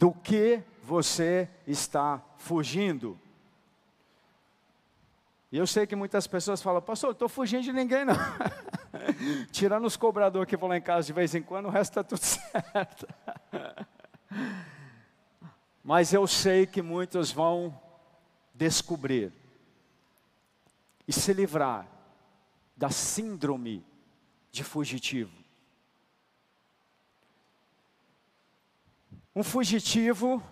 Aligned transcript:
do 0.00 0.12
que 0.12 0.62
você 0.82 1.46
está 1.66 2.22
fugindo. 2.38 3.20
E 5.52 5.58
eu 5.58 5.66
sei 5.66 5.86
que 5.86 5.94
muitas 5.94 6.26
pessoas 6.26 6.62
falam, 6.62 6.80
pastor, 6.80 7.10
estou 7.10 7.28
fugindo 7.28 7.64
de 7.64 7.72
ninguém 7.74 8.06
não. 8.06 8.14
Tirando 9.52 9.84
os 9.84 9.98
cobradores 9.98 10.48
que 10.48 10.56
vão 10.56 10.70
lá 10.70 10.78
em 10.78 10.80
casa 10.80 11.06
de 11.08 11.12
vez 11.12 11.34
em 11.34 11.42
quando, 11.42 11.66
o 11.66 11.70
resto 11.70 11.90
está 11.90 12.02
tudo 12.02 12.24
certo. 12.24 13.06
Mas 15.84 16.14
eu 16.14 16.26
sei 16.26 16.66
que 16.66 16.80
muitos 16.80 17.30
vão 17.30 17.78
descobrir 18.54 19.30
e 21.06 21.12
se 21.12 21.34
livrar 21.34 21.86
da 22.74 22.88
síndrome 22.88 23.84
de 24.50 24.64
fugitivo. 24.64 25.39
Um 29.34 29.44
fugitivo 29.44 30.42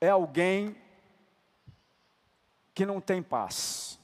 é 0.00 0.08
alguém 0.08 0.76
que 2.74 2.84
não 2.84 3.00
tem 3.00 3.22
paz. 3.22 4.00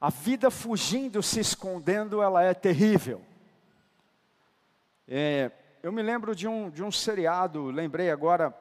A 0.00 0.08
vida 0.08 0.50
fugindo, 0.50 1.22
se 1.22 1.40
escondendo, 1.40 2.22
ela 2.22 2.42
é 2.42 2.54
terrível. 2.54 3.22
É, 5.06 5.50
eu 5.82 5.92
me 5.92 6.02
lembro 6.02 6.34
de 6.34 6.48
um, 6.48 6.70
de 6.70 6.82
um 6.82 6.90
seriado, 6.90 7.66
lembrei 7.66 8.10
agora, 8.10 8.56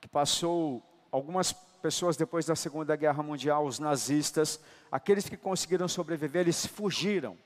que 0.00 0.08
passou 0.08 0.82
algumas 1.10 1.52
pessoas 1.52 2.16
depois 2.16 2.46
da 2.46 2.54
Segunda 2.54 2.94
Guerra 2.94 3.22
Mundial, 3.22 3.66
os 3.66 3.78
nazistas, 3.78 4.60
aqueles 4.90 5.28
que 5.28 5.36
conseguiram 5.36 5.88
sobreviver, 5.88 6.42
eles 6.42 6.64
fugiram. 6.64 7.36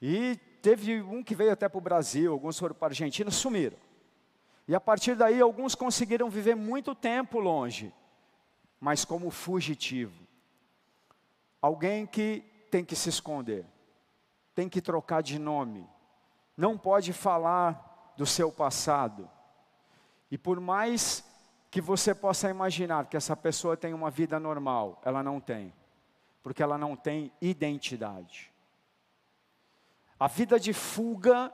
E 0.00 0.38
teve 0.62 1.02
um 1.02 1.24
que 1.24 1.34
veio 1.34 1.52
até 1.52 1.68
para 1.68 1.78
o 1.78 1.80
Brasil, 1.80 2.32
alguns 2.32 2.58
foram 2.58 2.74
para 2.74 2.86
a 2.86 2.90
Argentina, 2.90 3.30
sumiram. 3.30 3.76
E 4.68 4.74
a 4.74 4.80
partir 4.80 5.16
daí, 5.16 5.40
alguns 5.40 5.74
conseguiram 5.74 6.30
viver 6.30 6.54
muito 6.54 6.94
tempo 6.94 7.40
longe, 7.40 7.92
mas 8.80 9.04
como 9.04 9.28
fugitivo. 9.28 10.24
Alguém 11.60 12.06
que 12.06 12.44
tem 12.70 12.84
que 12.84 12.94
se 12.94 13.08
esconder, 13.08 13.66
tem 14.54 14.68
que 14.68 14.80
trocar 14.80 15.20
de 15.20 15.38
nome, 15.38 15.86
não 16.56 16.78
pode 16.78 17.12
falar 17.12 18.14
do 18.16 18.24
seu 18.24 18.52
passado. 18.52 19.28
E 20.30 20.38
por 20.38 20.60
mais 20.60 21.24
que 21.70 21.80
você 21.80 22.14
possa 22.14 22.48
imaginar 22.48 23.06
que 23.06 23.16
essa 23.16 23.36
pessoa 23.36 23.76
tem 23.76 23.92
uma 23.92 24.10
vida 24.10 24.38
normal, 24.38 25.00
ela 25.04 25.22
não 25.22 25.40
tem, 25.40 25.72
porque 26.42 26.62
ela 26.62 26.78
não 26.78 26.94
tem 26.94 27.32
identidade. 27.40 28.51
A 30.22 30.28
vida 30.28 30.60
de 30.60 30.72
fuga 30.72 31.52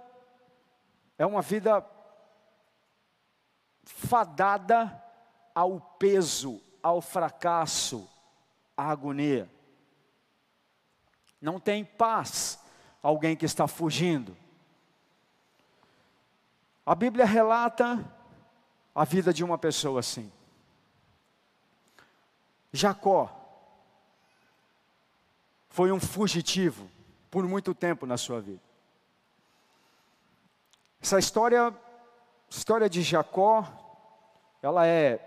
é 1.17 1.25
uma 1.25 1.41
vida 1.41 1.83
fadada 3.83 5.03
ao 5.55 5.81
peso, 5.81 6.61
ao 6.83 7.01
fracasso, 7.01 8.07
à 8.77 8.91
agonia. 8.91 9.51
Não 11.41 11.59
tem 11.59 11.83
paz 11.83 12.63
alguém 13.03 13.35
que 13.35 13.47
está 13.47 13.67
fugindo. 13.67 14.37
A 16.85 16.95
Bíblia 16.95 17.25
relata 17.25 18.05
a 18.95 19.05
vida 19.07 19.33
de 19.33 19.43
uma 19.43 19.57
pessoa 19.57 20.01
assim. 20.01 20.31
Jacó 22.71 23.35
foi 25.71 25.91
um 25.91 25.99
fugitivo 25.99 26.98
por 27.31 27.47
muito 27.47 27.75
tempo 27.75 28.07
na 28.07 28.17
sua 28.17 28.41
vida. 28.41 28.61
Essa 31.01 31.19
história, 31.19 31.75
história 32.49 32.89
de 32.89 33.03
Jacó, 33.03 33.67
ela 34.63 34.87
é 34.87 35.25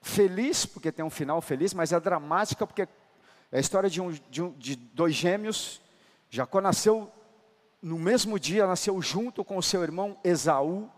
feliz, 0.00 0.66
porque 0.66 0.92
tem 0.92 1.04
um 1.04 1.10
final 1.10 1.40
feliz, 1.40 1.74
mas 1.74 1.92
é 1.92 1.98
dramática, 1.98 2.66
porque 2.66 2.82
é 2.82 3.56
a 3.56 3.60
história 3.60 3.88
de, 3.88 4.00
um, 4.00 4.10
de, 4.10 4.42
um, 4.42 4.52
de 4.52 4.76
dois 4.76 5.14
gêmeos. 5.14 5.80
Jacó 6.30 6.60
nasceu 6.60 7.10
no 7.80 7.98
mesmo 7.98 8.38
dia, 8.38 8.66
nasceu 8.66 9.00
junto 9.02 9.44
com 9.44 9.56
o 9.56 9.62
seu 9.62 9.82
irmão 9.82 10.16
Esaú. 10.22 10.90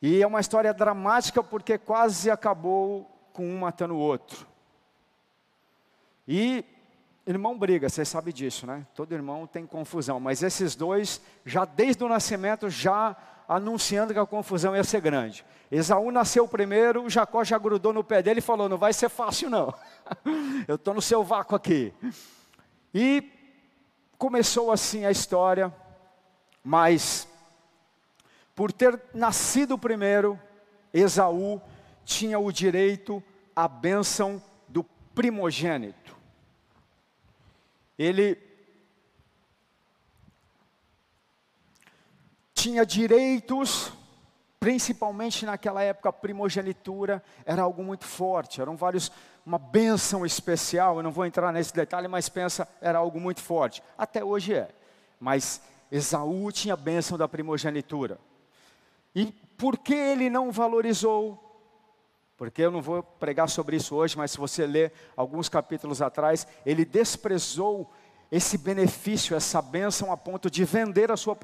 E 0.00 0.20
é 0.20 0.26
uma 0.26 0.40
história 0.40 0.74
dramática 0.74 1.42
porque 1.42 1.78
quase 1.78 2.30
acabou 2.30 3.08
com 3.32 3.46
um 3.46 3.60
matando 3.60 3.94
o 3.94 3.98
outro. 3.98 4.46
E 6.26 6.64
irmão 7.26 7.56
briga, 7.56 7.88
você 7.88 8.04
sabe 8.04 8.32
disso, 8.32 8.66
né? 8.66 8.86
Todo 8.94 9.12
irmão 9.12 9.46
tem 9.46 9.66
confusão, 9.66 10.18
mas 10.18 10.42
esses 10.42 10.74
dois, 10.74 11.20
já 11.44 11.64
desde 11.64 12.02
o 12.02 12.08
nascimento, 12.08 12.68
já 12.68 13.16
anunciando 13.48 14.12
que 14.12 14.18
a 14.18 14.26
confusão 14.26 14.74
ia 14.74 14.84
ser 14.84 15.00
grande. 15.00 15.44
Esaú 15.70 16.10
nasceu 16.10 16.46
primeiro, 16.46 17.08
Jacó 17.08 17.42
já 17.44 17.58
grudou 17.58 17.92
no 17.92 18.04
pé 18.04 18.22
dele 18.22 18.38
e 18.38 18.42
falou: 18.42 18.68
Não 18.68 18.78
vai 18.78 18.92
ser 18.92 19.08
fácil, 19.08 19.48
não. 19.48 19.72
Eu 20.66 20.76
estou 20.76 20.94
no 20.94 21.02
seu 21.02 21.22
vácuo 21.22 21.56
aqui. 21.56 21.92
E 22.94 23.30
começou 24.18 24.70
assim 24.70 25.04
a 25.04 25.10
história, 25.10 25.72
mas 26.62 27.28
por 28.54 28.70
ter 28.70 29.00
nascido 29.14 29.78
primeiro, 29.78 30.38
Esaú 30.92 31.60
tinha 32.04 32.38
o 32.38 32.52
direito 32.52 33.22
à 33.56 33.66
bênção 33.66 34.42
do 34.68 34.84
primogênito. 35.14 36.01
Ele 38.02 38.36
tinha 42.52 42.84
direitos, 42.84 43.92
principalmente 44.58 45.46
naquela 45.46 45.84
época, 45.84 46.08
a 46.08 46.12
primogenitura 46.12 47.22
era 47.44 47.62
algo 47.62 47.84
muito 47.84 48.04
forte, 48.04 48.60
eram 48.60 48.76
vários 48.76 49.12
uma 49.46 49.58
bênção 49.58 50.26
especial, 50.26 50.96
eu 50.96 51.02
não 51.02 51.12
vou 51.12 51.26
entrar 51.26 51.52
nesse 51.52 51.72
detalhe, 51.72 52.08
mas 52.08 52.28
pensa, 52.28 52.68
era 52.80 52.98
algo 52.98 53.20
muito 53.20 53.40
forte. 53.40 53.82
Até 53.96 54.24
hoje 54.24 54.54
é. 54.54 54.68
Mas 55.20 55.62
Esaú 55.90 56.50
tinha 56.50 56.74
a 56.74 56.76
bênção 56.76 57.16
da 57.16 57.28
primogenitura. 57.28 58.18
E 59.14 59.26
por 59.56 59.78
que 59.78 59.94
ele 59.94 60.28
não 60.28 60.50
valorizou? 60.50 61.41
Porque 62.42 62.62
eu 62.62 62.72
não 62.72 62.82
vou 62.82 63.04
pregar 63.04 63.48
sobre 63.48 63.76
isso 63.76 63.94
hoje, 63.94 64.18
mas 64.18 64.32
se 64.32 64.36
você 64.36 64.66
ler 64.66 64.92
alguns 65.16 65.48
capítulos 65.48 66.02
atrás, 66.02 66.44
ele 66.66 66.84
desprezou 66.84 67.88
esse 68.32 68.58
benefício, 68.58 69.36
essa 69.36 69.62
bênção, 69.62 70.10
a 70.10 70.16
ponto 70.16 70.50
de 70.50 70.64
vender 70.64 71.12
a 71.12 71.16
sua 71.16 71.38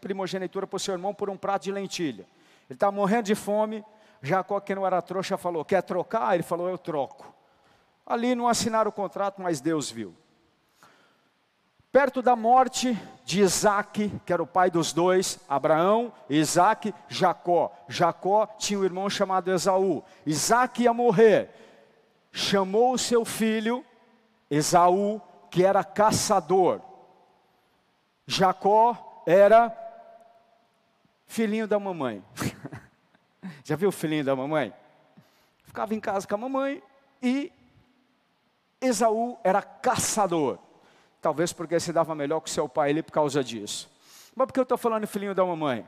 primogenitura 0.00 0.66
para 0.66 0.76
o 0.76 0.80
seu 0.80 0.92
irmão 0.92 1.14
por 1.14 1.30
um 1.30 1.36
prato 1.36 1.62
de 1.62 1.70
lentilha. 1.70 2.26
Ele 2.68 2.74
estava 2.74 2.90
morrendo 2.90 3.26
de 3.26 3.36
fome, 3.36 3.84
Jacó, 4.20 4.58
que 4.58 4.74
não 4.74 4.84
era 4.84 5.00
trouxa, 5.00 5.38
falou: 5.38 5.64
Quer 5.64 5.84
trocar? 5.84 6.34
Ele 6.34 6.42
falou: 6.42 6.68
Eu 6.68 6.76
troco. 6.76 7.32
Ali 8.04 8.34
não 8.34 8.48
assinaram 8.48 8.88
o 8.88 8.92
contrato, 8.92 9.40
mas 9.40 9.60
Deus 9.60 9.88
viu. 9.88 10.16
Perto 11.92 12.22
da 12.22 12.36
morte 12.36 12.96
de 13.24 13.40
Isaac, 13.40 14.10
que 14.24 14.32
era 14.32 14.42
o 14.42 14.46
pai 14.46 14.70
dos 14.70 14.92
dois, 14.92 15.40
Abraão, 15.48 16.12
Isaac, 16.28 16.94
Jacó. 17.08 17.72
Jacó 17.88 18.46
tinha 18.46 18.78
um 18.78 18.84
irmão 18.84 19.10
chamado 19.10 19.52
Esaú. 19.52 20.04
Isaac 20.24 20.82
ia 20.82 20.94
morrer. 20.94 21.50
Chamou 22.30 22.92
o 22.92 22.98
seu 22.98 23.24
filho, 23.24 23.84
Esaú, 24.48 25.20
que 25.50 25.64
era 25.64 25.82
caçador. 25.82 26.80
Jacó 28.24 29.22
era 29.26 29.76
filhinho 31.26 31.66
da 31.66 31.80
mamãe. 31.80 32.22
Já 33.64 33.74
viu 33.74 33.88
o 33.88 33.92
filhinho 33.92 34.24
da 34.24 34.36
mamãe? 34.36 34.72
Ficava 35.64 35.92
em 35.92 36.00
casa 36.00 36.26
com 36.26 36.36
a 36.36 36.38
mamãe 36.38 36.80
e 37.20 37.52
Esaú 38.80 39.36
era 39.42 39.60
caçador. 39.60 40.69
Talvez 41.20 41.52
porque 41.52 41.78
se 41.78 41.92
dava 41.92 42.14
melhor 42.14 42.40
com 42.40 42.46
seu 42.46 42.68
pai 42.68 42.90
ele 42.90 43.02
por 43.02 43.12
causa 43.12 43.44
disso. 43.44 43.90
Mas 44.34 44.46
por 44.46 44.52
que 44.52 44.60
eu 44.60 44.64
estou 44.64 44.78
falando 44.78 45.06
filhinho 45.06 45.34
da 45.34 45.44
mamãe? 45.44 45.86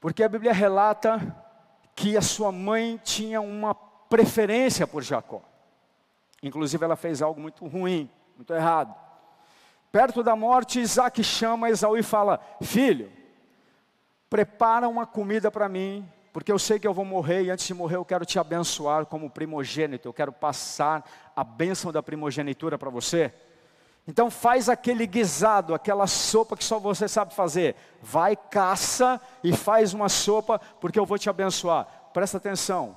Porque 0.00 0.22
a 0.22 0.28
Bíblia 0.28 0.52
relata 0.52 1.36
que 1.94 2.16
a 2.16 2.22
sua 2.22 2.50
mãe 2.50 3.00
tinha 3.02 3.40
uma 3.40 3.74
preferência 3.74 4.86
por 4.86 5.02
Jacó. 5.02 5.42
Inclusive 6.42 6.84
ela 6.84 6.96
fez 6.96 7.20
algo 7.20 7.40
muito 7.40 7.66
ruim, 7.66 8.08
muito 8.36 8.54
errado. 8.54 8.94
Perto 9.92 10.22
da 10.22 10.36
morte, 10.36 10.80
Isaac 10.80 11.22
chama 11.22 11.68
Esaú 11.68 11.96
e 11.98 12.02
fala: 12.02 12.40
Filho, 12.62 13.10
prepara 14.30 14.88
uma 14.88 15.04
comida 15.04 15.50
para 15.50 15.68
mim, 15.68 16.08
porque 16.32 16.52
eu 16.52 16.58
sei 16.58 16.78
que 16.78 16.86
eu 16.86 16.94
vou 16.94 17.04
morrer 17.04 17.42
e 17.42 17.50
antes 17.50 17.66
de 17.66 17.74
morrer 17.74 17.96
eu 17.96 18.04
quero 18.04 18.24
te 18.24 18.38
abençoar 18.38 19.04
como 19.04 19.28
primogênito, 19.28 20.08
eu 20.08 20.12
quero 20.12 20.32
passar 20.32 21.04
a 21.34 21.42
bênção 21.42 21.92
da 21.92 22.02
primogenitura 22.02 22.78
para 22.78 22.88
você. 22.88 23.34
Então 24.06 24.30
faz 24.30 24.68
aquele 24.68 25.06
guisado, 25.06 25.74
aquela 25.74 26.06
sopa 26.06 26.56
que 26.56 26.64
só 26.64 26.78
você 26.78 27.06
sabe 27.06 27.34
fazer. 27.34 27.76
Vai, 28.02 28.34
caça 28.34 29.20
e 29.44 29.56
faz 29.56 29.94
uma 29.94 30.08
sopa, 30.08 30.58
porque 30.80 30.98
eu 30.98 31.06
vou 31.06 31.18
te 31.18 31.30
abençoar. 31.30 31.86
Presta 32.12 32.38
atenção. 32.38 32.96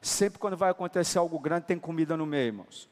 Sempre 0.00 0.38
quando 0.38 0.56
vai 0.56 0.70
acontecer 0.70 1.18
algo 1.18 1.38
grande, 1.38 1.66
tem 1.66 1.78
comida 1.78 2.16
no 2.16 2.24
meio, 2.24 2.46
irmãos. 2.46 2.88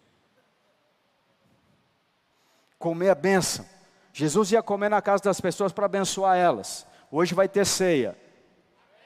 Comer 2.78 3.10
a 3.10 3.14
bênção. 3.14 3.64
Jesus 4.12 4.52
ia 4.52 4.62
comer 4.62 4.88
na 4.88 5.00
casa 5.00 5.22
das 5.22 5.40
pessoas 5.40 5.72
para 5.72 5.86
abençoar 5.86 6.36
elas. 6.36 6.86
Hoje 7.10 7.34
vai 7.34 7.48
ter 7.48 7.64
ceia. 7.64 8.16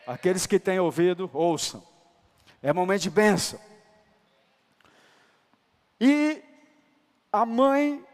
Aqueles 0.06 0.46
que 0.46 0.58
têm 0.58 0.80
ouvido, 0.80 1.30
ouçam. 1.32 1.82
É 2.62 2.72
momento 2.72 3.02
de 3.02 3.10
bênção. 3.10 3.60
E 6.00 6.42
a 7.30 7.44
mãe 7.44 8.04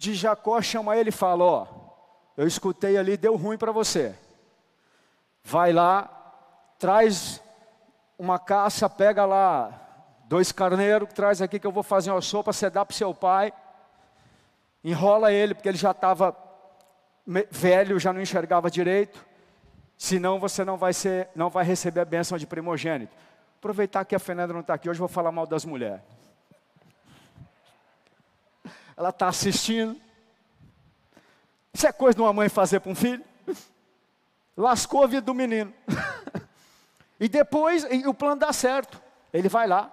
de 0.00 0.14
Jacó 0.14 0.62
chama 0.62 0.96
ele 0.96 1.10
e 1.10 1.12
fala: 1.12 1.44
Ó, 1.44 1.66
eu 2.34 2.46
escutei 2.46 2.96
ali, 2.96 3.18
deu 3.18 3.36
ruim 3.36 3.58
para 3.58 3.70
você. 3.70 4.14
Vai 5.44 5.74
lá, 5.74 6.08
traz 6.78 7.42
uma 8.18 8.38
caça, 8.38 8.88
pega 8.88 9.26
lá 9.26 9.78
dois 10.24 10.52
carneiros, 10.52 11.12
traz 11.12 11.42
aqui 11.42 11.58
que 11.60 11.66
eu 11.66 11.70
vou 11.70 11.82
fazer 11.82 12.10
uma 12.10 12.22
sopa, 12.22 12.50
você 12.50 12.70
dá 12.70 12.82
para 12.82 12.96
seu 12.96 13.14
pai. 13.14 13.52
Enrola 14.82 15.30
ele, 15.30 15.52
porque 15.54 15.68
ele 15.68 15.76
já 15.76 15.90
estava 15.90 16.34
velho, 17.50 18.00
já 18.00 18.10
não 18.10 18.22
enxergava 18.22 18.70
direito. 18.70 19.22
Senão 19.98 20.40
você 20.40 20.64
não 20.64 20.78
vai, 20.78 20.94
ser, 20.94 21.28
não 21.34 21.50
vai 21.50 21.62
receber 21.62 22.00
a 22.00 22.06
bênção 22.06 22.38
de 22.38 22.46
primogênito. 22.46 23.14
Aproveitar 23.58 24.06
que 24.06 24.14
a 24.14 24.18
Fernanda 24.18 24.54
não 24.54 24.60
está 24.60 24.72
aqui 24.72 24.88
hoje, 24.88 24.98
vou 24.98 25.08
falar 25.08 25.30
mal 25.30 25.46
das 25.46 25.66
mulheres. 25.66 26.00
Ela 29.00 29.08
está 29.08 29.28
assistindo. 29.28 29.98
Isso 31.72 31.86
é 31.86 31.90
coisa 31.90 32.16
de 32.16 32.20
uma 32.20 32.34
mãe 32.34 32.50
fazer 32.50 32.80
para 32.80 32.92
um 32.92 32.94
filho? 32.94 33.24
Lascou 34.54 35.02
a 35.02 35.06
vida 35.06 35.22
do 35.22 35.32
menino. 35.32 35.72
e 37.18 37.26
depois, 37.26 37.86
e 37.90 38.06
o 38.06 38.12
plano 38.12 38.38
dá 38.38 38.52
certo. 38.52 39.00
Ele 39.32 39.48
vai 39.48 39.66
lá, 39.66 39.90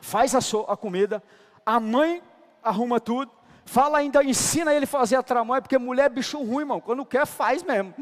faz 0.00 0.34
a, 0.34 0.40
so, 0.40 0.64
a 0.66 0.78
comida, 0.78 1.22
a 1.66 1.78
mãe 1.78 2.22
arruma 2.62 2.98
tudo, 2.98 3.30
Fala 3.66 3.98
ainda, 3.98 4.24
ensina 4.24 4.72
ele 4.72 4.84
a 4.84 4.88
fazer 4.88 5.16
a 5.16 5.22
tramóia, 5.22 5.60
porque 5.60 5.76
mulher 5.76 6.06
é 6.06 6.08
bicho 6.08 6.38
ruim, 6.38 6.60
irmão. 6.60 6.80
Quando 6.80 7.04
quer, 7.04 7.26
faz 7.26 7.62
mesmo. 7.62 7.94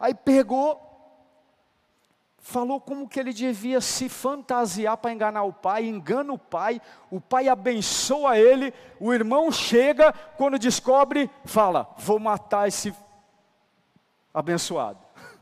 Aí 0.00 0.14
pegou, 0.14 0.80
falou 2.44 2.78
como 2.78 3.08
que 3.08 3.18
ele 3.18 3.32
devia 3.32 3.80
se 3.80 4.06
fantasiar 4.06 4.98
para 4.98 5.10
enganar 5.10 5.44
o 5.44 5.52
pai, 5.52 5.86
engana 5.86 6.30
o 6.30 6.38
pai, 6.38 6.78
o 7.10 7.18
pai 7.18 7.48
abençoa 7.48 8.38
ele, 8.38 8.74
o 9.00 9.14
irmão 9.14 9.50
chega, 9.50 10.12
quando 10.36 10.58
descobre, 10.58 11.30
fala: 11.46 11.88
Vou 11.96 12.18
matar 12.18 12.68
esse 12.68 12.94
abençoado. 14.32 14.98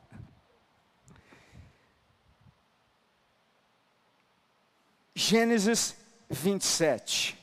Gênesis 5.13 5.97
27, 6.31 7.37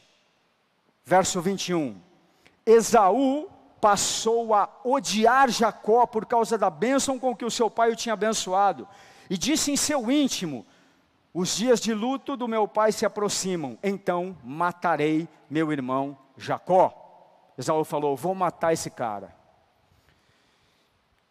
verso 1.04 1.42
21. 1.42 2.02
Esaú 2.66 3.50
passou 3.82 4.54
a 4.54 4.70
odiar 4.86 5.50
Jacó 5.50 6.06
por 6.06 6.26
causa 6.26 6.58
da 6.58 6.70
bênção 6.70 7.20
com 7.20 7.36
que 7.36 7.44
o 7.44 7.52
seu 7.52 7.70
pai 7.70 7.92
o 7.92 7.96
tinha 7.96 8.14
abençoado, 8.14 8.88
e 9.30 9.38
disse 9.38 9.72
em 9.72 9.78
seu 9.78 10.10
íntimo: 10.10 10.66
Os 11.34 11.56
dias 11.56 11.80
de 11.80 11.94
luto 11.94 12.36
do 12.36 12.48
meu 12.48 12.68
pai 12.68 12.92
se 12.92 13.06
aproximam, 13.06 13.78
então 13.84 14.36
matarei 14.44 15.28
meu 15.50 15.72
irmão 15.72 16.18
Jacó. 16.36 17.54
Esaú 17.58 17.84
falou: 17.84 18.16
Vou 18.16 18.34
matar 18.34 18.74
esse 18.74 18.90
cara. 18.90 19.36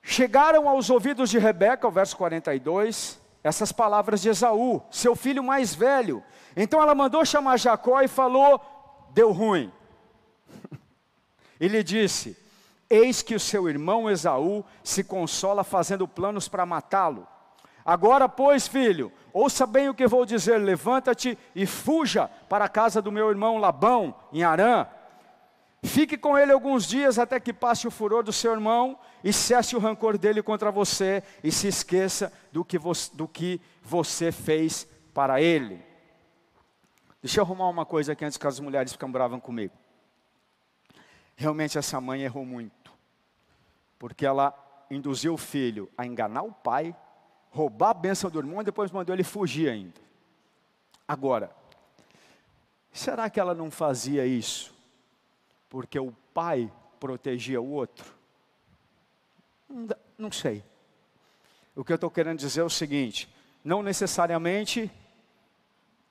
Chegaram 0.02 0.68
aos 0.68 0.88
ouvidos 0.88 1.28
de 1.28 1.38
Rebeca, 1.38 1.86
o 1.86 1.90
verso 1.90 2.16
42, 2.16 3.20
essas 3.42 3.72
palavras 3.72 4.22
de 4.22 4.28
Esaú, 4.28 4.80
seu 4.90 5.14
filho 5.14 5.42
mais 5.42 5.74
velho. 5.74 6.22
Então 6.56 6.80
ela 6.80 6.94
mandou 6.94 7.24
chamar 7.24 7.58
Jacó 7.58 8.00
e 8.00 8.08
falou: 8.08 8.60
Deu 9.10 9.32
ruim. 9.32 9.72
E 11.60 11.66
lhe 11.66 11.82
disse: 11.82 12.36
Eis 12.88 13.20
que 13.20 13.34
o 13.34 13.40
seu 13.40 13.68
irmão 13.68 14.08
Esaú 14.08 14.64
se 14.84 15.02
consola 15.02 15.64
fazendo 15.64 16.06
planos 16.06 16.46
para 16.46 16.64
matá-lo. 16.64 17.26
Agora, 17.88 18.28
pois, 18.28 18.68
filho, 18.68 19.10
ouça 19.32 19.66
bem 19.66 19.88
o 19.88 19.94
que 19.94 20.06
vou 20.06 20.26
dizer: 20.26 20.58
levanta-te 20.58 21.38
e 21.54 21.64
fuja 21.64 22.28
para 22.46 22.66
a 22.66 22.68
casa 22.68 23.00
do 23.00 23.10
meu 23.10 23.30
irmão 23.30 23.56
Labão, 23.56 24.14
em 24.30 24.42
Arã. 24.42 24.86
Fique 25.82 26.18
com 26.18 26.36
ele 26.36 26.52
alguns 26.52 26.86
dias 26.86 27.18
até 27.18 27.40
que 27.40 27.50
passe 27.50 27.88
o 27.88 27.90
furor 27.90 28.22
do 28.22 28.30
seu 28.30 28.52
irmão 28.52 28.98
e 29.24 29.32
cesse 29.32 29.74
o 29.74 29.78
rancor 29.78 30.18
dele 30.18 30.42
contra 30.42 30.70
você 30.70 31.22
e 31.42 31.50
se 31.50 31.66
esqueça 31.66 32.30
do 32.52 32.62
que, 32.62 32.76
você, 32.76 33.10
do 33.16 33.26
que 33.26 33.58
você 33.82 34.30
fez 34.30 34.86
para 35.14 35.40
ele. 35.40 35.82
Deixa 37.22 37.40
eu 37.40 37.44
arrumar 37.44 37.70
uma 37.70 37.86
coisa 37.86 38.12
aqui 38.12 38.22
antes 38.22 38.36
que 38.36 38.46
as 38.46 38.60
mulheres 38.60 38.92
ficam 38.92 39.10
bravas 39.10 39.40
comigo. 39.40 39.72
Realmente 41.34 41.78
essa 41.78 41.98
mãe 42.02 42.20
errou 42.20 42.44
muito, 42.44 42.92
porque 43.98 44.26
ela 44.26 44.52
induziu 44.90 45.32
o 45.32 45.38
filho 45.38 45.88
a 45.96 46.04
enganar 46.04 46.42
o 46.42 46.52
pai, 46.52 46.94
roubar 47.50 47.90
a 47.90 47.94
bênção 47.94 48.30
do 48.30 48.38
irmão 48.38 48.60
e 48.60 48.64
depois 48.64 48.90
mandou 48.90 49.14
ele 49.14 49.24
fugir 49.24 49.68
ainda. 49.68 50.00
Agora, 51.06 51.50
será 52.92 53.28
que 53.30 53.40
ela 53.40 53.54
não 53.54 53.70
fazia 53.70 54.26
isso 54.26 54.74
porque 55.68 55.98
o 55.98 56.12
pai 56.32 56.70
protegia 57.00 57.60
o 57.60 57.70
outro? 57.70 58.14
Não, 59.68 59.96
não 60.16 60.32
sei. 60.32 60.64
O 61.74 61.84
que 61.84 61.92
eu 61.92 61.96
estou 61.96 62.10
querendo 62.10 62.38
dizer 62.38 62.60
é 62.60 62.64
o 62.64 62.70
seguinte: 62.70 63.32
não 63.64 63.82
necessariamente 63.82 64.90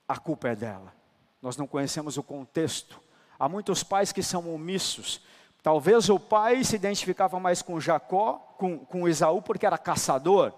a 0.07 0.17
culpa 0.17 0.49
é 0.49 0.55
dela. 0.55 0.93
Nós 1.41 1.57
não 1.57 1.67
conhecemos 1.67 2.17
o 2.17 2.23
contexto 2.23 3.01
Há 3.39 3.47
muitos 3.47 3.83
pais 3.83 4.11
que 4.11 4.23
são 4.23 4.53
omissos. 4.53 5.21
Talvez 5.61 6.09
o 6.09 6.19
pai 6.19 6.63
se 6.63 6.75
identificava 6.75 7.39
mais 7.39 7.61
com 7.61 7.79
Jacó, 7.79 8.33
com, 8.57 8.79
com 8.79 9.07
Esaú, 9.07 9.41
porque 9.41 9.65
era 9.65 9.77
caçador. 9.77 10.53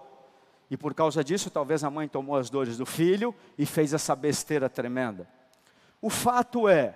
E 0.70 0.76
por 0.76 0.94
causa 0.94 1.24
disso, 1.24 1.50
talvez 1.50 1.82
a 1.82 1.90
mãe 1.90 2.06
tomou 2.06 2.36
as 2.36 2.48
dores 2.48 2.76
do 2.76 2.86
filho 2.86 3.34
e 3.58 3.66
fez 3.66 3.92
essa 3.92 4.14
besteira 4.14 4.68
tremenda. 4.68 5.28
O 6.00 6.08
fato 6.08 6.68
é 6.68 6.94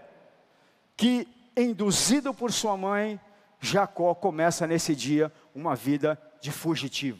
que, 0.97 1.27
induzido 1.57 2.33
por 2.33 2.53
sua 2.53 2.77
mãe, 2.77 3.21
Jacó 3.61 4.15
começa 4.15 4.67
nesse 4.67 4.95
dia 4.95 5.33
uma 5.55 5.75
vida 5.75 6.21
de 6.41 6.53
fugitivo. 6.53 7.19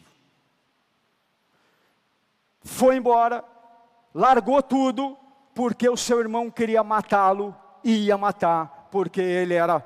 Foi 2.61 2.95
embora, 2.95 3.43
largou 4.13 4.63
tudo, 4.63 5.17
porque 5.53 5.89
o 5.89 5.97
seu 5.97 6.19
irmão 6.19 6.49
queria 6.49 6.83
matá-lo 6.83 7.55
e 7.83 8.05
ia 8.05 8.17
matar, 8.17 8.87
porque 8.89 9.21
ele 9.21 9.53
era 9.53 9.83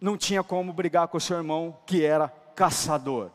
não 0.00 0.18
tinha 0.18 0.42
como 0.42 0.72
brigar 0.72 1.08
com 1.08 1.16
o 1.16 1.20
seu 1.20 1.38
irmão, 1.38 1.78
que 1.86 2.04
era 2.04 2.28
caçador. 2.54 3.30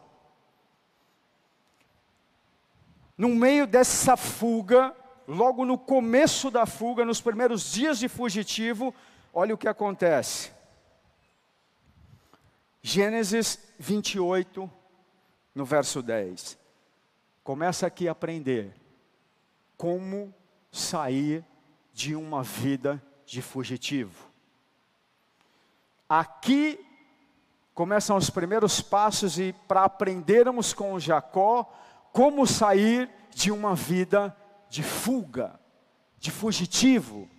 No 3.20 3.28
meio 3.28 3.68
dessa 3.68 4.16
fuga, 4.16 4.96
logo 5.28 5.66
no 5.66 5.78
começo 5.78 6.50
da 6.50 6.66
fuga, 6.66 7.04
nos 7.04 7.20
primeiros 7.20 7.70
dias 7.70 8.00
de 8.00 8.08
fugitivo, 8.08 8.96
olha 9.34 9.54
o 9.54 9.58
que 9.58 9.68
acontece. 9.68 10.54
Gênesis 12.82 13.60
28, 13.78 14.72
no 15.54 15.66
verso 15.66 16.02
10. 16.02 16.58
Começa 17.44 17.86
aqui 17.86 18.08
a 18.08 18.14
aprender 18.14 18.74
como 19.76 20.34
sair 20.72 21.44
de 21.92 22.16
uma 22.16 22.42
vida 22.42 23.04
de 23.26 23.42
fugitivo. 23.42 24.30
Aqui 26.08 26.80
começam 27.74 28.16
os 28.16 28.30
primeiros 28.30 28.80
passos 28.80 29.38
e 29.38 29.52
para 29.68 29.84
aprendermos 29.84 30.72
com 30.72 30.98
Jacó 30.98 31.70
como 32.12 32.46
sair 32.46 33.10
de 33.34 33.52
uma 33.52 33.76
vida 33.76 34.36
de 34.70 34.84
fuga, 34.84 35.60
de 36.18 36.32
fugitivo. 36.32 37.30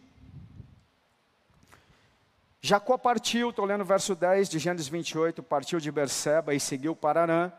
Jacó 2.61 2.99
partiu, 2.99 3.51
estou 3.51 3.65
lendo 3.65 3.81
o 3.83 3.87
verso 3.87 4.15
10 4.15 4.49
de 4.49 4.59
Gênesis 4.59 4.89
28, 4.89 5.43
partiu 5.43 5.81
de 5.81 5.91
Berseba 5.91 6.55
e 6.55 6.61
seguiu 6.61 6.95
para 6.95 7.23
Arã. 7.23 7.53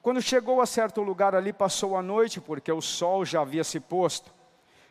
Quando 0.00 0.22
chegou 0.22 0.60
a 0.60 0.66
certo 0.66 1.02
lugar 1.02 1.34
ali, 1.34 1.52
passou 1.52 1.96
a 1.96 2.02
noite, 2.02 2.40
porque 2.40 2.72
o 2.72 2.80
sol 2.80 3.24
já 3.24 3.40
havia 3.40 3.64
se 3.64 3.80
posto. 3.80 4.32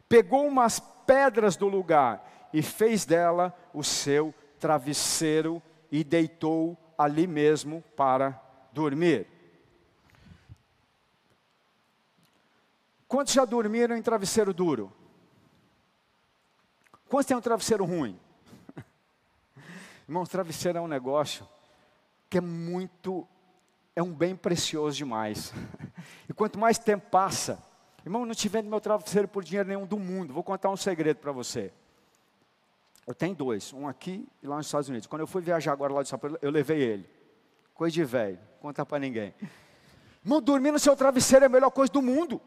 Pegou 0.07 0.45
umas 0.45 0.79
pedras 0.79 1.55
do 1.55 1.67
lugar 1.67 2.49
e 2.53 2.61
fez 2.61 3.05
dela 3.05 3.55
o 3.73 3.83
seu 3.83 4.33
travesseiro 4.59 5.61
e 5.91 6.03
deitou 6.03 6.77
ali 6.97 7.25
mesmo 7.25 7.83
para 7.95 8.39
dormir. 8.71 9.34
Quantos 13.15 13.33
já 13.33 13.45
dormiram 13.45 13.95
em 13.95 14.01
travesseiro 14.01 14.53
duro? 14.53 14.91
Quantos 17.07 17.25
têm 17.25 17.37
um 17.37 17.39
travesseiro 17.39 17.85
ruim? 17.85 18.19
Irmãos, 20.05 20.27
travesseiro 20.27 20.79
é 20.79 20.81
um 20.81 20.87
negócio 20.89 21.47
que 22.29 22.39
é 22.39 22.41
muito, 22.41 23.25
é 23.95 24.03
um 24.03 24.11
bem 24.11 24.35
precioso 24.35 24.97
demais. 24.97 25.53
E 26.27 26.33
quanto 26.33 26.59
mais 26.59 26.77
tempo 26.77 27.09
passa, 27.09 27.57
irmão, 28.05 28.25
não 28.25 28.35
te 28.35 28.49
vendo 28.49 28.69
meu 28.69 28.81
travesseiro 28.81 29.29
por 29.29 29.45
dinheiro 29.45 29.69
nenhum 29.69 29.85
do 29.85 29.97
mundo. 29.97 30.33
Vou 30.33 30.43
contar 30.43 30.69
um 30.69 30.75
segredo 30.75 31.17
para 31.17 31.31
você. 31.31 31.71
Eu 33.07 33.15
tenho 33.15 33.33
dois, 33.33 33.71
um 33.71 33.87
aqui 33.87 34.27
e 34.43 34.47
lá 34.47 34.57
nos 34.57 34.65
Estados 34.65 34.89
Unidos. 34.89 35.07
Quando 35.07 35.21
eu 35.21 35.27
fui 35.27 35.41
viajar 35.41 35.71
agora 35.71 35.93
lá 35.93 36.03
de 36.03 36.09
São 36.09 36.19
Paulo, 36.19 36.37
eu 36.41 36.51
levei 36.51 36.81
ele. 36.81 37.09
Coisa 37.73 37.93
de 37.93 38.03
velho, 38.03 38.39
conta 38.59 38.85
para 38.85 38.99
ninguém. 38.99 39.33
Irmão, 40.21 40.41
dormir 40.41 40.71
no 40.71 40.79
seu 40.79 40.97
travesseiro 40.97 41.45
é 41.45 41.47
a 41.47 41.49
melhor 41.49 41.71
coisa 41.71 41.93
do 41.93 42.01
mundo. 42.01 42.41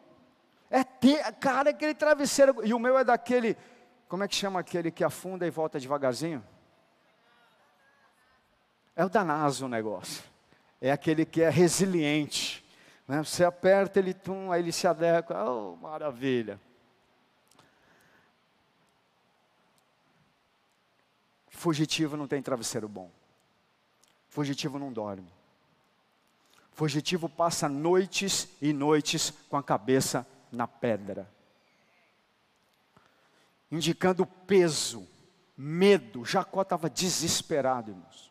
É 0.71 0.85
ter, 0.85 1.33
cara, 1.35 1.71
aquele 1.71 1.95
travesseiro. 1.95 2.65
E 2.65 2.75
o 2.75 2.79
meu 2.79 2.99
é 2.99 3.05
daquele, 3.05 3.57
como 4.09 4.25
é 4.25 4.29
que 4.29 4.35
chama 4.35 4.61
aquele 4.61 4.91
que 4.91 5.03
afunda 5.03 5.47
e 5.47 5.51
volta 5.51 5.81
devagarzinho? 5.81 6.45
É 8.95 9.05
o 9.05 9.09
danaso 9.09 9.67
o 9.67 9.69
negócio. 9.69 10.23
É 10.81 10.91
aquele 10.91 11.25
que 11.25 11.43
é 11.43 11.49
resiliente. 11.49 12.65
Né? 13.07 13.23
Você 13.23 13.45
aperta, 13.45 13.99
ele 13.99 14.13
tum, 14.13 14.53
aí 14.53 14.61
ele 14.61 14.73
se 14.73 14.87
adequa. 14.87 15.45
Oh, 15.45 15.77
maravilha. 15.77 16.61
Fugitivo 21.49 22.17
não 22.17 22.29
tem 22.29 22.41
travesseiro 22.43 22.89
bom. 22.89 23.11
Fugitivo 24.29 24.79
não 24.79 24.93
dorme. 24.93 25.33
Fugitivo 26.71 27.29
passa 27.29 27.69
noites 27.69 28.49
e 28.63 28.73
noites 28.73 29.33
com 29.49 29.57
a 29.57 29.63
cabeça 29.63 30.25
na 30.51 30.67
pedra. 30.67 31.29
Indicando 33.71 34.25
peso, 34.25 35.07
medo. 35.57 36.25
Jacó 36.25 36.63
estava 36.63 36.89
desesperado, 36.89 37.91
irmãos. 37.91 38.29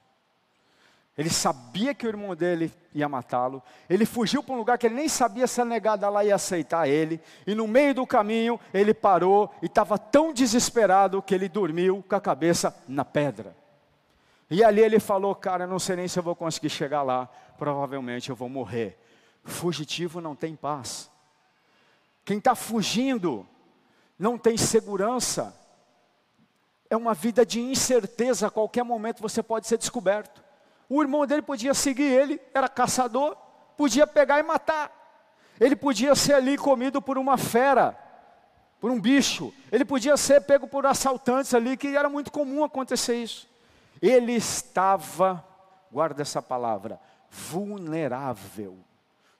Ele 1.17 1.31
sabia 1.31 1.95
que 1.95 2.05
o 2.05 2.09
irmão 2.09 2.35
dele 2.35 2.71
ia 2.93 3.09
matá-lo. 3.09 3.63
Ele 3.89 4.05
fugiu 4.05 4.43
para 4.43 4.53
um 4.53 4.57
lugar 4.57 4.77
que 4.77 4.85
ele 4.85 4.93
nem 4.93 5.09
sabia 5.09 5.47
se 5.47 5.59
a 5.59 5.65
negada 5.65 6.07
lá 6.09 6.23
ia 6.23 6.35
aceitar 6.35 6.87
ele. 6.87 7.19
E 7.45 7.55
no 7.55 7.67
meio 7.67 7.95
do 7.95 8.05
caminho, 8.05 8.59
ele 8.71 8.93
parou 8.93 9.51
e 9.59 9.65
estava 9.65 9.97
tão 9.97 10.31
desesperado 10.31 11.21
que 11.21 11.33
ele 11.33 11.49
dormiu 11.49 12.05
com 12.07 12.15
a 12.15 12.21
cabeça 12.21 12.75
na 12.87 13.03
pedra. 13.03 13.55
E 14.49 14.63
ali 14.63 14.79
ele 14.79 14.99
falou: 14.99 15.33
Cara, 15.33 15.65
não 15.65 15.79
sei 15.79 15.95
nem 15.95 16.07
se 16.07 16.19
eu 16.19 16.23
vou 16.23 16.35
conseguir 16.35 16.69
chegar 16.69 17.01
lá. 17.01 17.27
Provavelmente 17.57 18.29
eu 18.29 18.35
vou 18.35 18.47
morrer. 18.47 18.95
Fugitivo 19.43 20.21
não 20.21 20.35
tem 20.35 20.55
paz. 20.55 21.09
Quem 22.27 22.39
está 22.39 22.53
fugindo 22.55 23.47
não 24.19 24.37
tem 24.37 24.57
segurança. 24.57 25.57
É 26.89 26.97
uma 26.97 27.13
vida 27.13 27.45
de 27.45 27.61
incerteza. 27.61 28.47
A 28.47 28.51
qualquer 28.51 28.83
momento 28.83 29.21
você 29.21 29.41
pode 29.41 29.65
ser 29.65 29.77
descoberto. 29.77 30.43
O 30.89 31.01
irmão 31.01 31.25
dele 31.25 31.41
podia 31.41 31.73
seguir 31.73 32.03
ele, 32.03 32.37
era 32.53 32.67
caçador, 32.67 33.37
podia 33.77 34.05
pegar 34.05 34.41
e 34.41 34.43
matar. 34.43 34.91
Ele 35.57 35.73
podia 35.73 36.13
ser 36.15 36.33
ali 36.33 36.57
comido 36.57 37.01
por 37.01 37.17
uma 37.17 37.37
fera, 37.37 37.97
por 38.81 38.91
um 38.91 38.99
bicho. 38.99 39.53
Ele 39.71 39.85
podia 39.85 40.17
ser 40.17 40.41
pego 40.41 40.67
por 40.67 40.85
assaltantes 40.85 41.53
ali, 41.53 41.77
que 41.77 41.95
era 41.95 42.09
muito 42.09 42.29
comum 42.29 42.61
acontecer 42.61 43.23
isso. 43.23 43.47
Ele 44.01 44.33
estava, 44.33 45.41
guarda 45.89 46.23
essa 46.23 46.41
palavra, 46.41 46.99
vulnerável. 47.29 48.79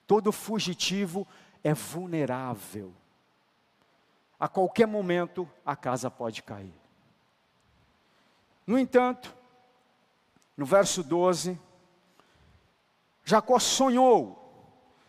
Todo 0.07 0.31
fugitivo 0.31 1.27
é 1.63 1.73
vulnerável. 1.73 2.93
A 4.39 4.47
qualquer 4.47 4.85
momento 4.85 5.49
a 5.65 5.75
casa 5.75 6.11
pode 6.11 6.43
cair. 6.43 6.73
No 8.65 8.77
entanto, 8.77 9.35
no 10.55 10.65
verso 10.65 11.03
12, 11.03 11.59
Jacó 13.23 13.59
sonhou, 13.59 14.43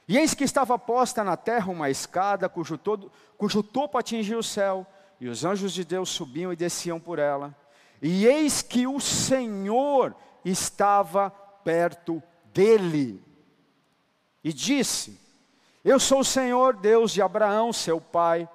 e 0.07 0.17
eis 0.17 0.33
que 0.33 0.45
estava 0.45 0.78
posta 0.78 1.23
na 1.23 1.37
terra 1.37 1.71
uma 1.71 1.90
escada 1.90 2.49
cujo, 2.49 2.78
todo, 2.78 3.12
cujo 3.37 3.62
topo 3.62 3.99
atingia 3.99 4.38
o 4.38 4.43
céu, 4.43 4.87
e 5.21 5.28
os 5.28 5.45
anjos 5.45 5.73
de 5.73 5.85
Deus 5.85 6.09
subiam 6.09 6.52
e 6.52 6.57
desciam 6.57 6.99
por 6.99 7.19
ela. 7.19 7.55
E 8.00 8.26
eis 8.26 8.62
que 8.62 8.87
o 8.87 9.00
Senhor 9.00 10.14
estava 10.45 11.31
perto 11.31 12.23
dele, 12.52 13.23
e 14.43 14.52
disse: 14.52 15.21
Eu 15.88 15.99
sou 15.99 16.21
o 16.21 16.25
Senhor, 16.25 16.76
Deus 16.76 17.12
de 17.12 17.23
Abraão, 17.23 17.73
seu 17.73 17.99
pai, 17.99 18.47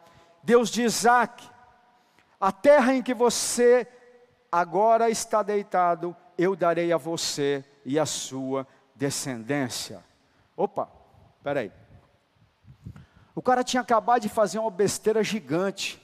Deus 0.44 0.70
de 0.70 0.84
Isaac. 0.84 1.50
A 2.40 2.52
terra 2.52 2.94
em 2.94 3.02
que 3.02 3.12
você 3.12 3.88
agora 4.52 5.10
está 5.10 5.42
deitado, 5.42 6.16
eu 6.38 6.56
darei 6.56 6.94
a 6.94 6.98
você 6.98 7.66
e 7.84 7.98
a 7.98 8.06
sua 8.06 8.68
descendência. 8.94 10.06
Opa, 10.56 10.88
peraí. 11.42 11.72
O 13.34 13.42
cara 13.42 13.64
tinha 13.64 13.82
acabado 13.82 14.22
de 14.22 14.30
fazer 14.30 14.60
uma 14.60 14.70
besteira 14.70 15.24
gigante. 15.24 16.00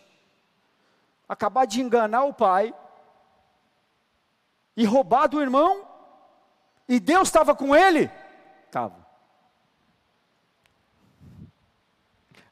Acabar 1.27 1.65
de 1.65 1.79
enganar 1.79 2.24
o 2.24 2.33
pai. 2.33 2.74
E 4.75 4.83
roubar 4.83 5.27
do 5.27 5.39
irmão. 5.39 5.88
E 6.88 7.00
Deus 7.00 7.27
estava 7.27 7.53
com 7.53 7.75
ele? 7.75 8.09
Estava. 8.65 9.08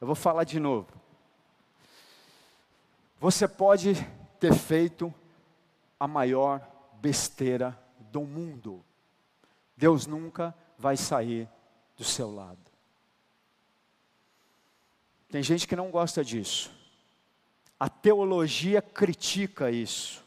Eu 0.00 0.06
vou 0.06 0.16
falar 0.16 0.44
de 0.44 0.60
novo. 0.60 0.88
Você 3.20 3.48
pode 3.48 3.94
ter 4.38 4.54
feito 4.54 5.12
a 5.98 6.06
maior 6.06 6.66
besteira 7.00 7.78
do 7.98 8.20
mundo. 8.20 8.84
Deus 9.76 10.06
nunca 10.06 10.54
vai 10.78 10.96
sair 10.96 11.48
do 11.96 12.04
seu 12.04 12.32
lado. 12.32 12.58
Tem 15.28 15.42
gente 15.42 15.66
que 15.66 15.76
não 15.76 15.90
gosta 15.90 16.24
disso. 16.24 16.70
A 17.78 17.88
teologia 17.88 18.80
critica 18.80 19.70
isso. 19.70 20.24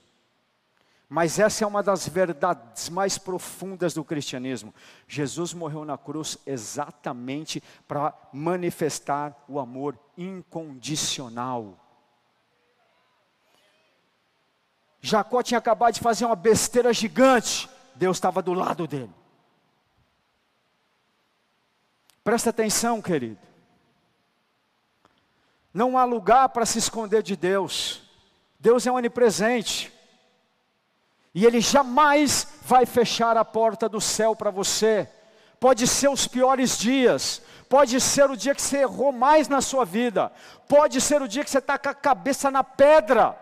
Mas 1.14 1.40
essa 1.40 1.66
é 1.66 1.68
uma 1.68 1.84
das 1.84 2.08
verdades 2.08 2.88
mais 2.88 3.18
profundas 3.18 3.94
do 3.94 4.02
cristianismo. 4.02 4.74
Jesus 5.06 5.54
morreu 5.54 5.84
na 5.84 5.98
cruz 5.98 6.38
exatamente 6.46 7.62
para 7.86 8.18
manifestar 8.32 9.36
o 9.46 9.60
amor 9.60 10.00
incondicional. 10.18 11.78
Jacó 15.02 15.44
tinha 15.44 15.58
acabado 15.58 15.96
de 15.96 16.00
fazer 16.00 16.24
uma 16.24 16.34
besteira 16.34 16.94
gigante, 16.94 17.70
Deus 17.94 18.16
estava 18.16 18.42
do 18.42 18.54
lado 18.54 18.88
dele. 18.88 19.14
Presta 22.24 22.52
atenção, 22.52 23.02
querido. 23.02 23.42
Não 25.74 25.98
há 25.98 26.06
lugar 26.06 26.48
para 26.48 26.66
se 26.66 26.80
esconder 26.80 27.22
de 27.22 27.36
Deus. 27.36 28.02
Deus 28.58 28.88
é 28.88 28.92
onipresente. 28.94 30.00
E 31.34 31.46
Ele 31.46 31.62
jamais 31.62 32.48
vai 32.64 32.86
fechar 32.86 33.38
a 33.38 33.46
porta 33.46 33.88
do 33.88 34.02
céu 34.02 34.36
para 34.36 34.52
você. 34.52 35.10
Pode 35.60 35.88
ser 35.88 36.10
os 36.10 36.28
piores 36.28 36.78
dias, 36.78 37.42
pode 37.70 38.02
ser 38.02 38.30
o 38.30 38.36
dia 38.36 38.56
que 38.56 38.62
você 38.62 38.80
errou 38.80 39.12
mais 39.12 39.48
na 39.48 39.62
sua 39.62 39.86
vida, 39.86 40.32
pode 40.68 41.00
ser 41.00 41.22
o 41.22 41.28
dia 41.28 41.44
que 41.44 41.50
você 41.52 41.60
está 41.60 41.78
com 41.78 41.90
a 41.90 41.94
cabeça 41.94 42.50
na 42.50 42.64
pedra. 42.64 43.38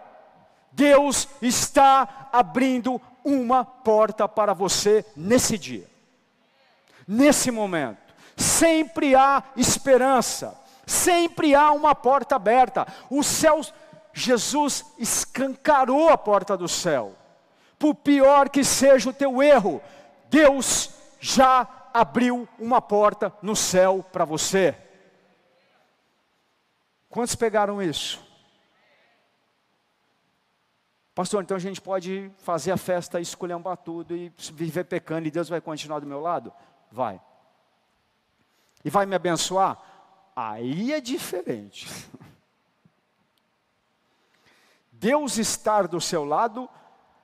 Deus 0.72 1.28
está 1.42 2.30
abrindo 2.32 3.02
uma 3.24 3.66
porta 3.66 4.28
para 4.28 4.54
você 4.54 5.06
nesse 5.16 5.58
dia, 5.58 5.90
nesse 7.08 7.50
momento. 7.52 8.14
Sempre 8.36 9.16
há 9.16 9.44
esperança, 9.56 10.58
sempre 10.86 11.56
há 11.56 11.72
uma 11.72 11.96
porta 11.96 12.36
aberta. 12.36 12.86
O 13.10 13.24
céu, 13.24 13.62
Jesus 14.14 14.86
escancarou 14.98 16.10
a 16.10 16.18
porta 16.18 16.56
do 16.56 16.68
céu. 16.68 17.16
Por 17.80 17.96
pior 17.96 18.50
que 18.50 18.64
seja 18.64 19.10
o 19.10 19.14
teu 19.14 19.42
erro, 19.42 19.82
Deus 20.30 20.92
já 21.20 21.68
abriu 21.94 22.48
uma 22.60 22.82
porta 22.82 23.34
no 23.42 23.56
céu 23.56 24.06
para 24.12 24.26
você. 24.26 24.76
Quantos 27.10 27.36
pegaram 27.36 27.82
isso? 27.82 28.24
Pastor, 31.16 31.44
então 31.44 31.58
a 31.58 31.60
gente 31.60 31.82
pode 31.82 32.32
fazer 32.38 32.72
a 32.72 32.78
festa, 32.78 33.20
esculhambar 33.20 33.78
tudo 33.78 34.16
e 34.16 34.32
viver 34.54 34.86
pecando 34.86 35.28
e 35.28 35.32
Deus 35.32 35.50
vai 35.50 35.60
continuar 35.60 36.00
do 36.00 36.06
meu 36.06 36.22
lado? 36.22 36.54
Vai. 36.92 37.20
E 38.86 38.90
vai 38.90 39.06
me 39.06 39.16
abençoar? 39.16 39.82
Aí 40.36 40.94
é 40.94 41.02
diferente. 41.02 41.88
Deus 44.94 45.38
estar 45.38 45.88
do 45.88 46.00
seu 46.00 46.24
lado, 46.24 46.70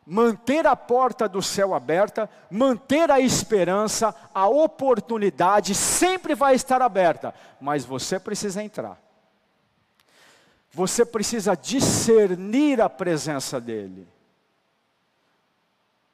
manter 0.05 0.67
a 0.67 0.75
porta 0.75 1.27
do 1.27 1.41
céu 1.41 1.73
aberta, 1.73 2.29
manter 2.49 3.09
a 3.09 3.19
esperança, 3.19 4.13
a 4.33 4.47
oportunidade 4.47 5.73
sempre 5.73 6.35
vai 6.35 6.53
estar 6.53 6.81
aberta, 6.81 7.33
mas 7.59 7.83
você 7.83 8.19
precisa 8.19 8.63
entrar. 8.63 9.01
Você 10.71 11.05
precisa 11.05 11.55
discernir 11.55 12.81
a 12.81 12.89
presença 12.89 13.59
dEle. 13.59 14.07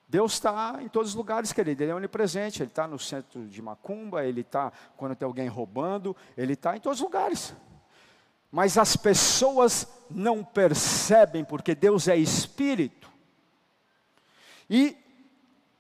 Deus 0.07 0.33
está 0.33 0.77
em 0.81 0.89
todos 0.89 1.11
os 1.11 1.15
lugares, 1.15 1.53
querido, 1.53 1.83
Ele 1.83 1.91
é 1.91 1.95
onipresente, 1.95 2.61
Ele 2.61 2.69
está 2.69 2.85
no 2.85 2.99
centro 2.99 3.47
de 3.47 3.61
Macumba, 3.61 4.25
Ele 4.25 4.41
está 4.41 4.71
quando 4.97 5.15
tem 5.15 5.25
alguém 5.25 5.47
roubando, 5.47 6.15
Ele 6.37 6.53
está 6.53 6.75
em 6.75 6.79
todos 6.79 6.99
os 6.99 7.03
lugares. 7.03 7.55
Mas 8.51 8.77
as 8.77 8.97
pessoas 8.97 9.87
não 10.09 10.43
percebem, 10.43 11.45
porque 11.45 11.73
Deus 11.73 12.09
é 12.09 12.17
Espírito. 12.17 13.00
E 14.73 14.97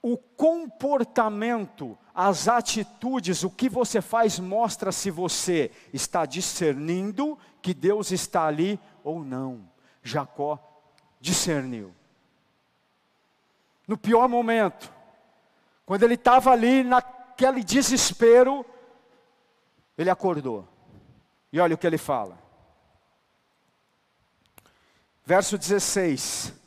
o 0.01 0.17
comportamento, 0.17 1.97
as 2.13 2.49
atitudes, 2.49 3.41
o 3.41 3.49
que 3.49 3.69
você 3.69 4.01
faz 4.01 4.37
mostra 4.37 4.91
se 4.91 5.09
você 5.09 5.71
está 5.93 6.25
discernindo 6.25 7.39
que 7.61 7.73
Deus 7.73 8.11
está 8.11 8.47
ali 8.47 8.77
ou 9.01 9.23
não. 9.23 9.71
Jacó 10.03 10.59
discerniu. 11.21 11.95
No 13.87 13.97
pior 13.97 14.27
momento, 14.27 14.93
quando 15.85 16.03
ele 16.03 16.15
estava 16.15 16.51
ali 16.51 16.83
naquele 16.83 17.63
desespero, 17.63 18.65
ele 19.97 20.09
acordou. 20.09 20.67
E 21.53 21.61
olha 21.61 21.75
o 21.75 21.77
que 21.77 21.87
ele 21.87 21.97
fala. 21.97 22.37
Verso 25.25 25.57
16. 25.57 26.59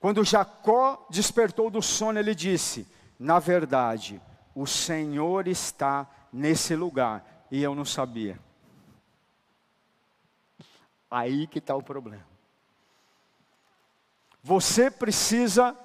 Quando 0.00 0.24
Jacó 0.24 1.06
despertou 1.10 1.70
do 1.70 1.82
sono, 1.82 2.18
ele 2.18 2.34
disse: 2.34 2.86
Na 3.18 3.38
verdade, 3.38 4.20
o 4.54 4.66
Senhor 4.66 5.48
está 5.48 6.08
nesse 6.32 6.74
lugar 6.76 7.46
e 7.50 7.62
eu 7.62 7.74
não 7.74 7.84
sabia. 7.84 8.38
Aí 11.10 11.46
que 11.46 11.58
está 11.58 11.74
o 11.74 11.82
problema. 11.82 12.26
Você 14.42 14.90
precisa, 14.90 15.76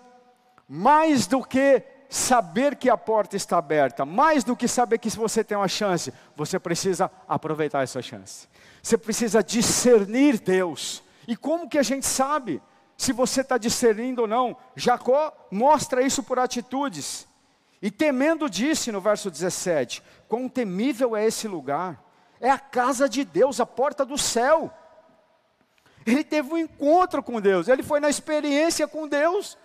mais 0.67 1.27
do 1.27 1.43
que 1.43 1.83
saber 2.09 2.75
que 2.75 2.89
a 2.89 2.97
porta 2.97 3.35
está 3.35 3.57
aberta, 3.57 4.05
mais 4.05 4.43
do 4.43 4.55
que 4.55 4.67
saber 4.67 4.99
que 4.99 5.09
você 5.09 5.43
tem 5.43 5.57
uma 5.57 5.67
chance, 5.67 6.13
você 6.35 6.59
precisa 6.59 7.09
aproveitar 7.27 7.81
essa 7.81 8.01
chance. 8.01 8.47
Você 8.81 8.97
precisa 8.97 9.43
discernir 9.43 10.39
Deus. 10.39 11.03
E 11.27 11.35
como 11.35 11.67
que 11.67 11.77
a 11.77 11.83
gente 11.83 12.05
sabe? 12.05 12.61
Se 13.03 13.11
você 13.11 13.41
está 13.41 13.57
discernindo 13.57 14.21
ou 14.21 14.27
não. 14.27 14.55
Jacó 14.75 15.33
mostra 15.51 16.01
isso 16.01 16.23
por 16.23 16.39
atitudes. 16.39 17.27
E 17.81 17.91
temendo 17.91 18.49
disse 18.49 18.91
no 18.91 19.01
verso 19.01 19.29
17: 19.29 20.01
Quão 20.27 20.47
temível 20.47 21.15
é 21.15 21.25
esse 21.25 21.47
lugar! 21.47 22.01
É 22.39 22.49
a 22.49 22.57
casa 22.57 23.07
de 23.07 23.23
Deus, 23.23 23.59
a 23.59 23.65
porta 23.65 24.05
do 24.05 24.17
céu. 24.17 24.71
Ele 26.05 26.23
teve 26.23 26.53
um 26.53 26.57
encontro 26.57 27.21
com 27.21 27.39
Deus, 27.39 27.67
ele 27.67 27.83
foi 27.83 27.99
na 27.99 28.09
experiência 28.09 28.87
com 28.87 29.07
Deus, 29.07 29.57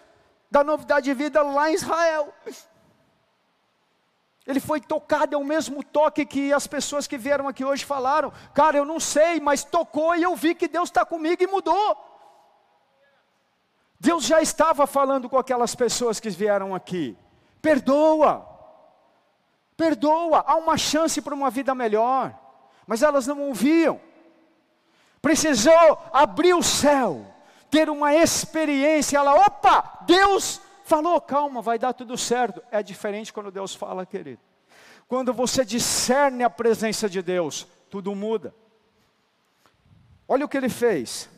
da 0.51 0.63
novidade 0.63 1.05
de 1.05 1.15
vida 1.15 1.43
lá 1.43 1.71
em 1.71 1.75
Israel. 1.75 2.33
Ele 4.47 4.61
foi 4.61 4.81
tocado, 4.81 5.35
é 5.35 5.39
o 5.39 5.45
mesmo 5.45 5.83
toque 5.85 6.25
que 6.25 6.53
as 6.53 6.67
pessoas 6.67 7.07
que 7.07 7.19
vieram 7.19 7.47
aqui 7.47 7.65
hoje 7.65 7.85
falaram. 7.85 8.33
Cara, 8.55 8.79
eu 8.79 8.85
não 8.85 8.99
sei, 8.99 9.41
mas 9.41 9.63
tocou 9.63 10.17
e 10.17 10.23
eu 10.23 10.35
vi 10.35 10.55
que 10.55 10.67
Deus 10.67 10.89
está 10.89 11.05
comigo 11.05 11.43
e 11.43 11.47
mudou. 11.47 12.08
Deus 14.01 14.25
já 14.25 14.41
estava 14.41 14.87
falando 14.87 15.29
com 15.29 15.39
aquelas 15.39 15.75
pessoas 15.75 16.21
que 16.21 16.31
vieram 16.31 16.75
aqui. 16.75 17.17
Perdoa, 17.61 18.47
perdoa, 19.77 20.45
há 20.47 20.57
uma 20.57 20.79
chance 20.79 21.21
para 21.21 21.35
uma 21.35 21.51
vida 21.51 21.75
melhor, 21.75 22.39
mas 22.87 23.03
elas 23.03 23.27
não 23.27 23.41
ouviam. 23.41 24.01
Precisou 25.21 25.99
abrir 26.13 26.55
o 26.55 26.63
céu, 26.63 27.27
ter 27.71 27.91
uma 27.91 28.15
experiência. 28.15 29.19
Ela, 29.19 29.35
opa, 29.35 30.01
Deus 30.07 30.61
falou, 30.85 31.21
calma, 31.21 31.61
vai 31.61 31.79
dar 31.79 31.93
tudo 31.93 32.17
certo. 32.17 32.63
É 32.71 32.83
diferente 32.83 33.33
quando 33.33 33.51
Deus 33.51 33.75
fala, 33.75 34.07
querido. 34.07 34.41
Quando 35.09 35.33
você 35.33 35.65
discerne 35.65 36.45
a 36.45 36.51
presença 36.51 37.09
de 37.09 37.21
Deus, 37.21 37.67
tudo 37.91 38.15
muda. 38.15 38.55
Olha 40.29 40.45
o 40.45 40.49
que 40.49 40.57
ele 40.57 40.69
fez. 40.69 41.29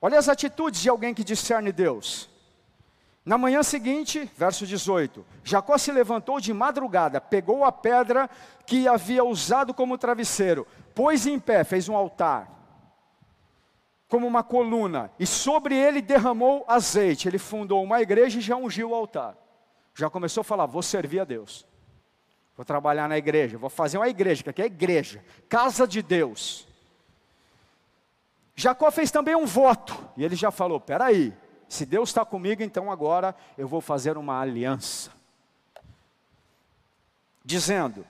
Olha 0.00 0.18
as 0.18 0.28
atitudes 0.28 0.80
de 0.80 0.88
alguém 0.88 1.12
que 1.12 1.24
discerne 1.24 1.72
Deus. 1.72 2.30
Na 3.24 3.36
manhã 3.36 3.62
seguinte, 3.62 4.30
verso 4.36 4.66
18: 4.66 5.24
Jacó 5.42 5.76
se 5.76 5.92
levantou 5.92 6.40
de 6.40 6.54
madrugada, 6.54 7.20
pegou 7.20 7.64
a 7.64 7.72
pedra 7.72 8.30
que 8.64 8.86
havia 8.86 9.24
usado 9.24 9.74
como 9.74 9.98
travesseiro, 9.98 10.66
pôs 10.94 11.26
em 11.26 11.38
pé, 11.38 11.64
fez 11.64 11.88
um 11.88 11.96
altar, 11.96 12.48
como 14.08 14.26
uma 14.26 14.42
coluna, 14.42 15.10
e 15.18 15.26
sobre 15.26 15.76
ele 15.76 16.00
derramou 16.00 16.64
azeite. 16.68 17.28
Ele 17.28 17.38
fundou 17.38 17.82
uma 17.82 18.00
igreja 18.00 18.38
e 18.38 18.42
já 18.42 18.56
ungiu 18.56 18.90
o 18.90 18.94
altar. 18.94 19.36
Já 19.94 20.08
começou 20.08 20.42
a 20.42 20.44
falar: 20.44 20.66
vou 20.66 20.82
servir 20.82 21.18
a 21.18 21.24
Deus, 21.24 21.66
vou 22.56 22.64
trabalhar 22.64 23.08
na 23.08 23.18
igreja, 23.18 23.58
vou 23.58 23.68
fazer 23.68 23.98
uma 23.98 24.08
igreja, 24.08 24.44
que 24.44 24.50
aqui 24.50 24.62
é 24.62 24.66
igreja, 24.66 25.24
casa 25.48 25.88
de 25.88 26.02
Deus. 26.02 26.67
Jacó 28.60 28.90
fez 28.90 29.12
também 29.12 29.36
um 29.36 29.46
voto, 29.46 29.96
e 30.16 30.24
ele 30.24 30.34
já 30.34 30.50
falou: 30.50 30.80
peraí, 30.80 31.32
se 31.68 31.86
Deus 31.86 32.08
está 32.08 32.24
comigo, 32.24 32.60
então 32.60 32.90
agora 32.90 33.32
eu 33.56 33.68
vou 33.68 33.80
fazer 33.80 34.18
uma 34.18 34.40
aliança. 34.40 35.12
Dizendo: 37.44 38.04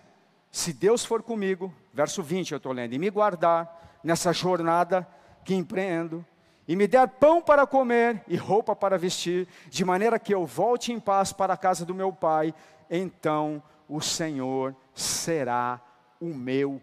se 0.51 0.73
Deus 0.73 1.05
for 1.05 1.23
comigo, 1.23 1.71
verso 1.93 2.23
20 2.23 2.53
eu 2.53 2.57
estou 2.57 2.73
lendo, 2.73 2.95
e 2.95 2.99
me 2.99 3.11
guardar 3.11 4.01
nessa 4.03 4.33
jornada 4.33 5.07
que 5.45 5.55
empreendo, 5.55 6.25
e 6.67 6.75
me 6.75 6.87
der 6.87 7.07
pão 7.09 7.43
para 7.43 7.67
comer 7.67 8.25
e 8.27 8.35
roupa 8.35 8.75
para 8.75 8.97
vestir, 8.97 9.47
de 9.69 9.85
maneira 9.85 10.19
que 10.19 10.33
eu 10.33 10.47
volte 10.47 10.91
em 10.91 10.99
paz 10.99 11.31
para 11.31 11.53
a 11.53 11.59
casa 11.59 11.85
do 11.85 11.95
meu 11.95 12.11
pai, 12.11 12.55
então 12.89 13.63
o 13.87 14.01
Senhor 14.01 14.75
será 14.95 15.79
o 16.19 16.33
meu 16.33 16.81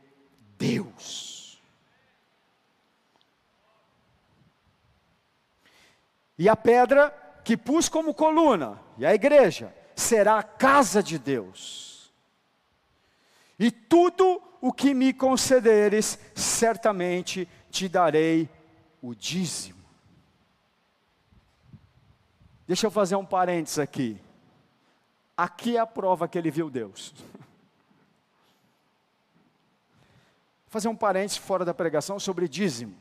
Deus. 0.56 1.34
E 6.37 6.49
a 6.49 6.55
pedra 6.55 7.09
que 7.43 7.55
pus 7.55 7.87
como 7.87 8.13
coluna, 8.13 8.79
e 8.97 9.05
a 9.05 9.13
igreja, 9.13 9.73
será 9.95 10.39
a 10.39 10.43
casa 10.43 11.01
de 11.01 11.17
Deus. 11.17 12.11
E 13.57 13.71
tudo 13.71 14.41
o 14.59 14.73
que 14.73 14.93
me 14.93 15.13
concederes, 15.13 16.19
certamente 16.33 17.47
te 17.69 17.87
darei 17.87 18.49
o 19.01 19.13
dízimo. 19.13 19.83
Deixa 22.67 22.87
eu 22.87 22.91
fazer 22.91 23.15
um 23.15 23.25
parênteses 23.25 23.77
aqui. 23.77 24.19
Aqui 25.37 25.77
é 25.77 25.79
a 25.79 25.85
prova 25.85 26.27
que 26.27 26.37
ele 26.37 26.49
viu 26.49 26.69
Deus. 26.69 27.13
Vou 30.63 30.69
fazer 30.69 30.87
um 30.87 30.95
parênteses 30.95 31.37
fora 31.37 31.63
da 31.63 31.73
pregação 31.73 32.19
sobre 32.19 32.47
dízimo. 32.47 32.95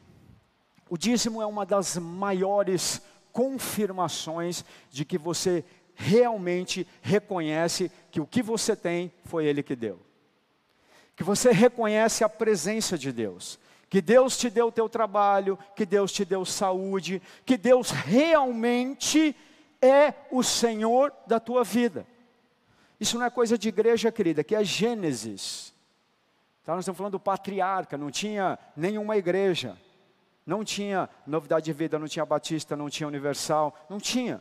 O 0.90 0.98
dízimo 0.98 1.40
é 1.40 1.46
uma 1.46 1.64
das 1.64 1.96
maiores 1.96 3.00
confirmações 3.34 4.64
de 4.90 5.04
que 5.04 5.18
você 5.18 5.64
realmente 5.96 6.86
reconhece 7.02 7.90
que 8.10 8.20
o 8.20 8.26
que 8.26 8.40
você 8.40 8.76
tem 8.76 9.12
foi 9.24 9.44
Ele 9.44 9.60
que 9.60 9.74
deu. 9.74 10.00
Que 11.16 11.24
você 11.24 11.50
reconhece 11.50 12.22
a 12.22 12.28
presença 12.28 12.96
de 12.96 13.10
Deus. 13.10 13.58
Que 13.90 14.00
Deus 14.00 14.38
te 14.38 14.48
deu 14.48 14.68
o 14.68 14.72
teu 14.72 14.88
trabalho, 14.88 15.58
que 15.74 15.84
Deus 15.84 16.12
te 16.12 16.24
deu 16.24 16.44
saúde, 16.44 17.20
que 17.44 17.56
Deus 17.56 17.90
realmente 17.90 19.36
é 19.82 20.14
o 20.30 20.42
Senhor 20.42 21.12
da 21.26 21.40
tua 21.40 21.64
vida. 21.64 22.06
Isso 23.00 23.18
não 23.18 23.26
é 23.26 23.30
coisa 23.30 23.58
de 23.58 23.68
igreja, 23.68 24.12
querida, 24.12 24.44
que 24.44 24.54
é 24.54 24.62
Gênesis. 24.64 25.74
Então, 26.62 26.76
nós 26.76 26.84
estamos 26.84 26.96
falando 26.96 27.12
do 27.12 27.20
patriarca, 27.20 27.98
não 27.98 28.10
tinha 28.10 28.58
nenhuma 28.76 29.16
igreja. 29.16 29.76
Não 30.46 30.62
tinha 30.64 31.08
novidade 31.26 31.64
de 31.64 31.72
vida, 31.72 31.98
não 31.98 32.06
tinha 32.06 32.24
batista, 32.24 32.76
não 32.76 32.90
tinha 32.90 33.06
universal, 33.06 33.74
não 33.88 33.98
tinha. 33.98 34.40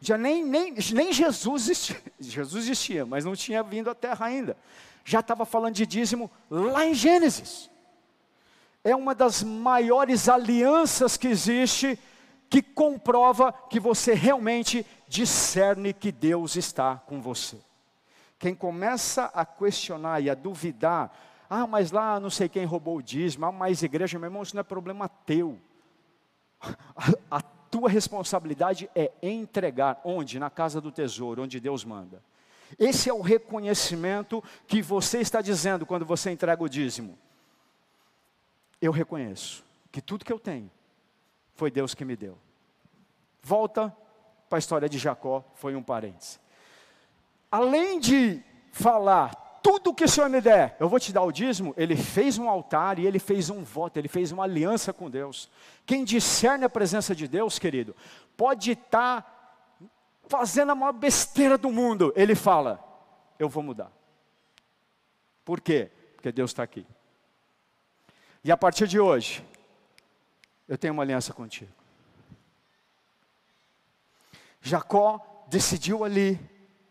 Já 0.00 0.16
nem, 0.18 0.44
nem, 0.44 0.74
nem 0.92 1.12
Jesus 1.12 1.68
existia. 1.68 2.02
Jesus 2.20 2.64
existia, 2.64 3.06
mas 3.06 3.24
não 3.24 3.34
tinha 3.34 3.62
vindo 3.62 3.90
à 3.90 3.94
terra 3.94 4.26
ainda. 4.26 4.56
Já 5.04 5.20
estava 5.20 5.44
falando 5.46 5.74
de 5.74 5.86
dízimo 5.86 6.30
lá 6.50 6.86
em 6.86 6.94
Gênesis. 6.94 7.70
É 8.84 8.94
uma 8.94 9.14
das 9.14 9.42
maiores 9.42 10.28
alianças 10.28 11.16
que 11.16 11.28
existe, 11.28 11.98
que 12.48 12.62
comprova 12.62 13.52
que 13.52 13.80
você 13.80 14.14
realmente 14.14 14.86
discerne 15.08 15.92
que 15.92 16.12
Deus 16.12 16.56
está 16.56 16.96
com 16.96 17.20
você. 17.20 17.56
Quem 18.38 18.54
começa 18.54 19.24
a 19.34 19.44
questionar 19.44 20.20
e 20.20 20.30
a 20.30 20.34
duvidar 20.34 21.10
ah, 21.48 21.66
mas 21.66 21.90
lá 21.90 22.20
não 22.20 22.30
sei 22.30 22.48
quem 22.48 22.64
roubou 22.64 22.96
o 22.98 23.02
dízimo, 23.02 23.46
ah, 23.46 23.52
mais 23.52 23.82
igreja, 23.82 24.18
meu 24.18 24.26
irmão, 24.26 24.42
isso 24.42 24.54
não 24.54 24.60
é 24.60 24.64
problema 24.64 25.08
teu. 25.08 25.58
A, 27.30 27.38
a 27.38 27.40
tua 27.40 27.88
responsabilidade 27.88 28.90
é 28.94 29.12
entregar, 29.22 30.00
onde? 30.02 30.38
Na 30.38 30.50
casa 30.50 30.80
do 30.80 30.90
tesouro, 30.90 31.42
onde 31.42 31.60
Deus 31.60 31.84
manda. 31.84 32.22
Esse 32.78 33.08
é 33.08 33.12
o 33.12 33.20
reconhecimento 33.20 34.42
que 34.66 34.82
você 34.82 35.20
está 35.20 35.40
dizendo 35.40 35.86
quando 35.86 36.04
você 36.04 36.30
entrega 36.30 36.62
o 36.62 36.68
dízimo. 36.68 37.18
Eu 38.80 38.90
reconheço 38.90 39.64
que 39.92 40.00
tudo 40.00 40.24
que 40.24 40.32
eu 40.32 40.38
tenho 40.38 40.70
foi 41.54 41.70
Deus 41.70 41.94
que 41.94 42.04
me 42.04 42.16
deu. 42.16 42.38
Volta 43.42 43.94
para 44.48 44.58
a 44.58 44.60
história 44.60 44.88
de 44.88 44.98
Jacó, 44.98 45.44
foi 45.54 45.74
um 45.74 45.82
parêntese. 45.82 46.38
Além 47.50 47.98
de 47.98 48.42
falar 48.72 49.47
tudo 49.62 49.94
que 49.94 50.04
o 50.04 50.08
Senhor 50.08 50.28
me 50.28 50.40
der, 50.40 50.76
eu 50.78 50.88
vou 50.88 51.00
te 51.00 51.12
dar 51.12 51.22
o 51.22 51.32
dízimo. 51.32 51.74
Ele 51.76 51.96
fez 51.96 52.38
um 52.38 52.48
altar 52.48 52.98
e 52.98 53.06
ele 53.06 53.18
fez 53.18 53.50
um 53.50 53.62
voto, 53.62 53.96
ele 53.96 54.08
fez 54.08 54.32
uma 54.32 54.44
aliança 54.44 54.92
com 54.92 55.10
Deus. 55.10 55.50
Quem 55.84 56.04
discerne 56.04 56.64
a 56.64 56.70
presença 56.70 57.14
de 57.14 57.26
Deus, 57.26 57.58
querido, 57.58 57.94
pode 58.36 58.72
estar 58.72 59.38
fazendo 60.28 60.72
a 60.72 60.74
maior 60.74 60.92
besteira 60.92 61.56
do 61.56 61.70
mundo. 61.70 62.12
Ele 62.14 62.34
fala: 62.34 62.82
Eu 63.38 63.48
vou 63.48 63.62
mudar. 63.62 63.90
Por 65.44 65.60
quê? 65.60 65.90
Porque 66.14 66.30
Deus 66.30 66.50
está 66.50 66.62
aqui. 66.62 66.86
E 68.44 68.52
a 68.52 68.56
partir 68.56 68.86
de 68.86 69.00
hoje, 69.00 69.44
eu 70.68 70.76
tenho 70.76 70.92
uma 70.92 71.02
aliança 71.02 71.32
contigo. 71.32 71.72
Jacó 74.60 75.44
decidiu 75.48 76.04
ali 76.04 76.38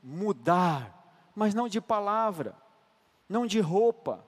mudar, 0.02 0.97
mas 1.38 1.54
não 1.54 1.68
de 1.68 1.80
palavra, 1.80 2.56
não 3.30 3.46
de 3.46 3.60
roupa. 3.60 4.26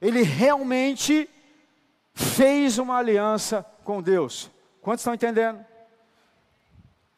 Ele 0.00 0.22
realmente 0.22 1.28
fez 2.14 2.78
uma 2.78 2.96
aliança 2.96 3.66
com 3.82 4.00
Deus. 4.00 4.48
Quantos 4.80 5.00
estão 5.00 5.14
entendendo? 5.14 5.66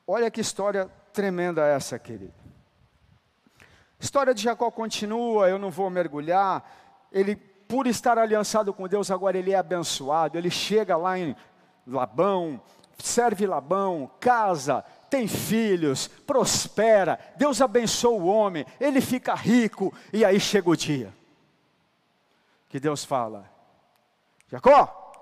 Olha 0.07 0.31
que 0.31 0.41
história 0.41 0.91
tremenda 1.13 1.67
essa, 1.67 1.99
querido. 1.99 2.33
A 3.61 4.03
história 4.03 4.33
de 4.33 4.43
Jacó 4.43 4.71
continua, 4.71 5.51
eu 5.51 5.59
não 5.59 5.71
vou 5.71 5.91
mergulhar. 5.91 6.65
Ele, 7.13 7.37
por 7.37 7.87
estar 7.87 8.17
aliançado 8.17 8.73
com 8.73 8.89
Deus, 8.89 9.11
agora 9.11 9.37
ele 9.37 9.53
é 9.53 9.57
abençoado. 9.57 10.39
Ele 10.39 10.51
chega 10.51 10.97
lá 10.97 11.19
em 11.19 11.37
Labão, 11.87 12.59
serve 12.97 13.47
Labão, 13.47 14.11
casa, 14.19 14.83
tem 15.11 15.27
filhos, 15.27 16.09
prospera, 16.09 17.19
Deus 17.37 17.61
abençoa 17.61 18.13
o 18.13 18.27
homem, 18.27 18.65
ele 18.79 19.01
fica 19.01 19.35
rico, 19.35 19.93
e 20.13 20.25
aí 20.25 20.39
chega 20.39 20.71
o 20.71 20.77
dia 20.77 21.13
que 22.71 22.81
Deus 22.81 23.05
fala: 23.05 23.53
Jacó, 24.49 25.13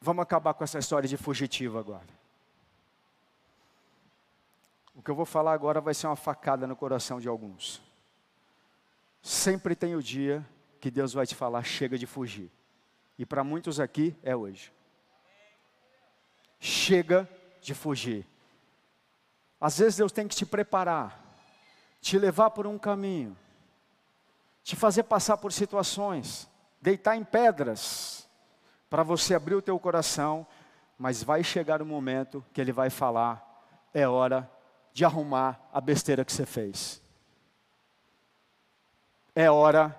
vamos 0.00 0.22
acabar 0.22 0.54
com 0.54 0.62
essa 0.62 0.78
história 0.78 1.08
de 1.08 1.16
fugitivo 1.16 1.78
agora. 1.78 2.06
O 4.94 5.02
que 5.02 5.10
eu 5.10 5.14
vou 5.14 5.24
falar 5.24 5.54
agora 5.54 5.80
vai 5.80 5.94
ser 5.94 6.06
uma 6.06 6.16
facada 6.16 6.66
no 6.66 6.76
coração 6.76 7.18
de 7.18 7.28
alguns. 7.28 7.82
Sempre 9.22 9.74
tem 9.74 9.96
o 9.96 10.02
dia 10.02 10.46
que 10.80 10.90
Deus 10.90 11.14
vai 11.14 11.26
te 11.26 11.34
falar: 11.34 11.64
chega 11.64 11.98
de 11.98 12.06
fugir. 12.06 12.50
E 13.18 13.24
para 13.24 13.42
muitos 13.42 13.80
aqui 13.80 14.14
é 14.22 14.36
hoje. 14.36 14.72
Chega 16.58 17.28
de 17.60 17.74
fugir. 17.74 18.26
Às 19.60 19.78
vezes 19.78 19.96
Deus 19.96 20.12
tem 20.12 20.28
que 20.28 20.36
te 20.36 20.46
preparar, 20.46 21.20
te 22.00 22.18
levar 22.18 22.50
por 22.50 22.66
um 22.66 22.78
caminho, 22.78 23.36
te 24.62 24.76
fazer 24.76 25.02
passar 25.02 25.36
por 25.36 25.52
situações, 25.52 26.48
deitar 26.80 27.16
em 27.16 27.24
pedras, 27.24 28.28
para 28.88 29.02
você 29.02 29.34
abrir 29.34 29.54
o 29.54 29.62
teu 29.62 29.78
coração, 29.78 30.46
mas 30.98 31.22
vai 31.22 31.42
chegar 31.44 31.82
o 31.82 31.86
momento 31.86 32.44
que 32.52 32.60
Ele 32.60 32.72
vai 32.72 32.90
falar: 32.90 33.64
é 33.92 34.06
hora 34.06 34.50
de 34.92 35.04
arrumar 35.04 35.60
a 35.72 35.80
besteira 35.80 36.24
que 36.24 36.32
você 36.32 36.46
fez. 36.46 37.02
É 39.34 39.50
hora 39.50 39.94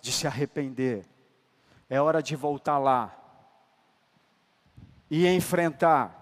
de 0.00 0.12
se 0.12 0.26
arrepender. 0.26 1.06
É 1.88 2.00
hora 2.00 2.22
de 2.22 2.34
voltar 2.34 2.78
lá 2.78 3.21
e 5.12 5.28
enfrentar. 5.28 6.18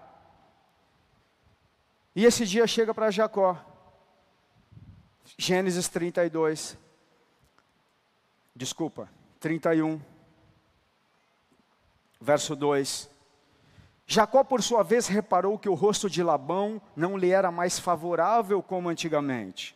E 2.13 2.25
esse 2.25 2.45
dia 2.45 2.67
chega 2.67 2.93
para 2.93 3.09
Jacó. 3.09 3.57
Gênesis 5.37 5.87
32. 5.87 6.77
Desculpa, 8.53 9.09
31. 9.39 10.01
Verso 12.19 12.53
2. 12.53 13.09
Jacó, 14.05 14.43
por 14.43 14.61
sua 14.61 14.83
vez, 14.83 15.07
reparou 15.07 15.57
que 15.57 15.69
o 15.69 15.73
rosto 15.73 16.09
de 16.09 16.21
Labão 16.21 16.81
não 16.93 17.15
lhe 17.15 17.31
era 17.31 17.49
mais 17.49 17.79
favorável 17.79 18.61
como 18.61 18.89
antigamente. 18.89 19.73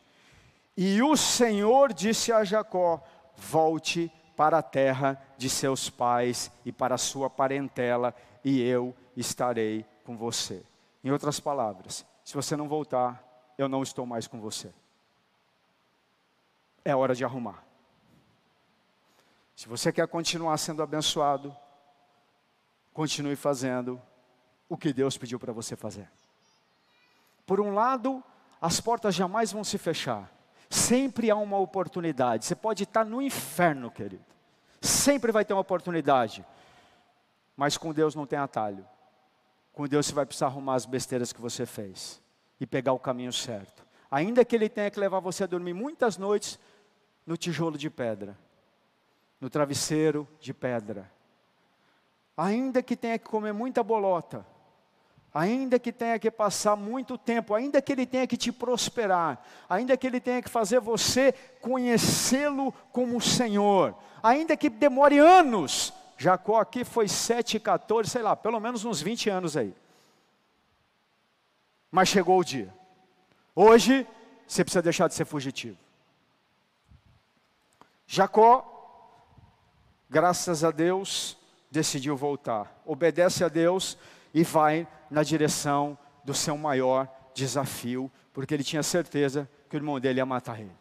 E 0.75 1.01
o 1.01 1.15
Senhor 1.15 1.93
disse 1.93 2.33
a 2.33 2.43
Jacó: 2.43 3.01
Volte 3.37 4.11
para 4.35 4.57
a 4.57 4.61
terra 4.61 5.25
de 5.37 5.49
seus 5.49 5.89
pais 5.89 6.51
e 6.65 6.71
para 6.73 6.95
a 6.95 6.97
sua 6.97 7.29
parentela, 7.29 8.13
e 8.43 8.61
eu 8.61 8.93
estarei 9.15 9.85
com 10.03 10.17
você. 10.17 10.63
Em 11.03 11.11
outras 11.11 11.39
palavras, 11.39 12.05
se 12.23 12.33
você 12.33 12.55
não 12.55 12.67
voltar, 12.67 13.23
eu 13.57 13.69
não 13.69 13.83
estou 13.83 14.05
mais 14.05 14.27
com 14.27 14.39
você. 14.39 14.73
É 16.83 16.95
hora 16.95 17.15
de 17.15 17.23
arrumar. 17.23 17.63
Se 19.55 19.67
você 19.67 19.91
quer 19.91 20.07
continuar 20.07 20.57
sendo 20.57 20.83
abençoado, 20.83 21.55
continue 22.93 23.35
fazendo 23.35 24.01
o 24.67 24.77
que 24.77 24.91
Deus 24.91 25.17
pediu 25.17 25.39
para 25.39 25.53
você 25.53 25.75
fazer. 25.75 26.09
Por 27.45 27.61
um 27.61 27.73
lado, 27.73 28.23
as 28.59 28.81
portas 28.81 29.13
jamais 29.13 29.51
vão 29.51 29.63
se 29.63 29.77
fechar. 29.77 30.31
Sempre 30.69 31.29
há 31.29 31.35
uma 31.35 31.57
oportunidade. 31.57 32.45
Você 32.45 32.55
pode 32.55 32.83
estar 32.83 33.05
no 33.05 33.21
inferno, 33.21 33.91
querido. 33.91 34.25
Sempre 34.81 35.31
vai 35.31 35.45
ter 35.45 35.53
uma 35.53 35.61
oportunidade. 35.61 36.45
Mas 37.55 37.77
com 37.77 37.93
Deus 37.93 38.15
não 38.15 38.25
tem 38.25 38.39
atalho. 38.39 38.85
Com 39.75 39.85
Deus 39.87 40.05
você 40.05 40.13
vai 40.13 40.25
precisar 40.25 40.45
arrumar 40.45 40.75
as 40.75 40.85
besteiras 40.85 41.33
que 41.33 41.41
você 41.41 41.65
fez 41.65 42.21
e 42.61 42.65
pegar 42.65 42.93
o 42.93 42.99
caminho 42.99 43.33
certo. 43.33 43.85
Ainda 44.09 44.45
que 44.45 44.55
Ele 44.55 44.69
tenha 44.69 44.89
que 44.89 44.97
levar 44.97 45.19
você 45.19 45.43
a 45.43 45.47
dormir 45.47 45.73
muitas 45.73 46.17
noites 46.17 46.57
no 47.25 47.35
tijolo 47.35 47.77
de 47.77 47.89
pedra, 47.89 48.37
no 49.39 49.49
travesseiro 49.49 50.25
de 50.39 50.53
pedra. 50.53 51.11
Ainda 52.37 52.81
que 52.81 52.95
tenha 52.95 53.19
que 53.19 53.25
comer 53.25 53.51
muita 53.51 53.83
bolota, 53.83 54.45
ainda 55.33 55.77
que 55.77 55.91
tenha 55.91 56.17
que 56.17 56.31
passar 56.31 56.77
muito 56.77 57.17
tempo, 57.17 57.53
ainda 57.53 57.81
que 57.81 57.91
ele 57.91 58.05
tenha 58.05 58.25
que 58.25 58.37
te 58.37 58.53
prosperar, 58.53 59.45
ainda 59.67 59.97
que 59.97 60.07
ele 60.07 60.21
tenha 60.21 60.41
que 60.41 60.49
fazer 60.49 60.79
você 60.79 61.33
conhecê-lo 61.59 62.71
como 62.93 63.19
Senhor, 63.19 63.93
ainda 64.23 64.55
que 64.55 64.69
demore 64.69 65.19
anos. 65.19 65.93
Jacó 66.17 66.59
aqui 66.59 66.83
foi 66.83 67.07
7, 67.07 67.59
14, 67.59 68.09
sei 68.09 68.21
lá, 68.21 68.35
pelo 68.35 68.59
menos 68.59 68.85
uns 68.85 69.01
20 69.01 69.29
anos 69.29 69.57
aí. 69.57 69.73
Mas 71.91 72.09
chegou 72.09 72.39
o 72.39 72.43
dia. 72.43 72.73
Hoje, 73.55 74.07
você 74.47 74.63
precisa 74.63 74.81
deixar 74.81 75.07
de 75.07 75.13
ser 75.13 75.25
fugitivo. 75.25 75.77
Jacó, 78.07 78.71
graças 80.09 80.63
a 80.63 80.71
Deus, 80.71 81.37
decidiu 81.69 82.15
voltar. 82.15 82.81
Obedece 82.85 83.43
a 83.43 83.49
Deus 83.49 83.97
e 84.33 84.43
vai 84.43 84.87
na 85.09 85.23
direção 85.23 85.97
do 86.23 86.33
seu 86.33 86.57
maior 86.57 87.09
desafio, 87.33 88.11
porque 88.33 88.53
ele 88.53 88.63
tinha 88.63 88.83
certeza 88.83 89.49
que 89.69 89.75
o 89.75 89.79
irmão 89.79 89.99
dele 89.99 90.19
ia 90.19 90.25
matar 90.25 90.59
ele. 90.59 90.75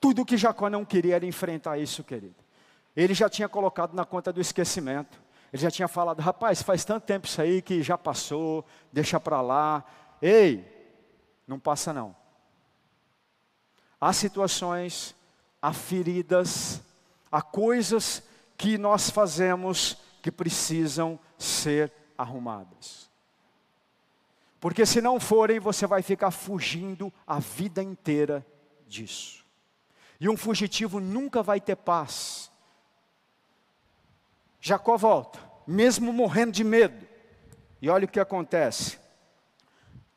Tudo 0.00 0.24
que 0.24 0.36
Jacó 0.36 0.70
não 0.70 0.84
queria 0.84 1.16
era 1.16 1.26
enfrentar 1.26 1.78
isso, 1.78 2.02
querido. 2.02 2.34
Ele 2.96 3.14
já 3.14 3.28
tinha 3.28 3.48
colocado 3.48 3.94
na 3.94 4.04
conta 4.04 4.32
do 4.32 4.40
esquecimento. 4.40 5.20
Ele 5.52 5.62
já 5.62 5.70
tinha 5.70 5.88
falado, 5.88 6.20
rapaz, 6.20 6.62
faz 6.62 6.84
tanto 6.84 7.04
tempo 7.04 7.26
isso 7.26 7.40
aí 7.40 7.60
que 7.60 7.82
já 7.82 7.98
passou, 7.98 8.64
deixa 8.92 9.18
para 9.18 9.40
lá. 9.40 9.84
Ei, 10.22 10.64
não 11.46 11.58
passa 11.58 11.92
não. 11.92 12.14
Há 14.00 14.12
situações, 14.12 15.14
há 15.60 15.72
feridas, 15.72 16.80
há 17.30 17.42
coisas 17.42 18.22
que 18.56 18.78
nós 18.78 19.10
fazemos 19.10 19.96
que 20.22 20.30
precisam 20.30 21.18
ser 21.36 21.92
arrumadas. 22.16 23.10
Porque 24.60 24.84
se 24.84 25.00
não 25.00 25.18
forem, 25.18 25.58
você 25.58 25.86
vai 25.86 26.02
ficar 26.02 26.30
fugindo 26.30 27.12
a 27.26 27.38
vida 27.38 27.82
inteira 27.82 28.46
disso. 28.86 29.44
E 30.20 30.28
um 30.28 30.36
fugitivo 30.36 31.00
nunca 31.00 31.42
vai 31.42 31.60
ter 31.60 31.76
paz. 31.76 32.49
Jacó 34.60 34.96
volta, 34.96 35.38
mesmo 35.66 36.12
morrendo 36.12 36.52
de 36.52 36.64
medo. 36.64 37.06
E 37.80 37.88
olha 37.88 38.04
o 38.04 38.08
que 38.08 38.20
acontece. 38.20 38.98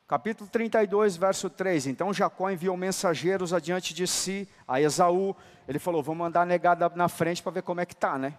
Capítulo 0.06 0.48
32, 0.50 1.16
verso 1.16 1.48
3. 1.48 1.86
Então 1.86 2.12
Jacó 2.12 2.50
enviou 2.50 2.76
mensageiros 2.76 3.52
adiante 3.52 3.94
de 3.94 4.06
si 4.06 4.48
a 4.68 4.80
Esaú. 4.80 5.34
Ele 5.66 5.78
falou: 5.78 6.02
Vou 6.02 6.14
mandar 6.14 6.46
negada 6.46 6.90
na 6.94 7.08
frente 7.08 7.42
para 7.42 7.52
ver 7.52 7.62
como 7.62 7.80
é 7.80 7.86
que 7.86 7.94
está, 7.94 8.18
né? 8.18 8.38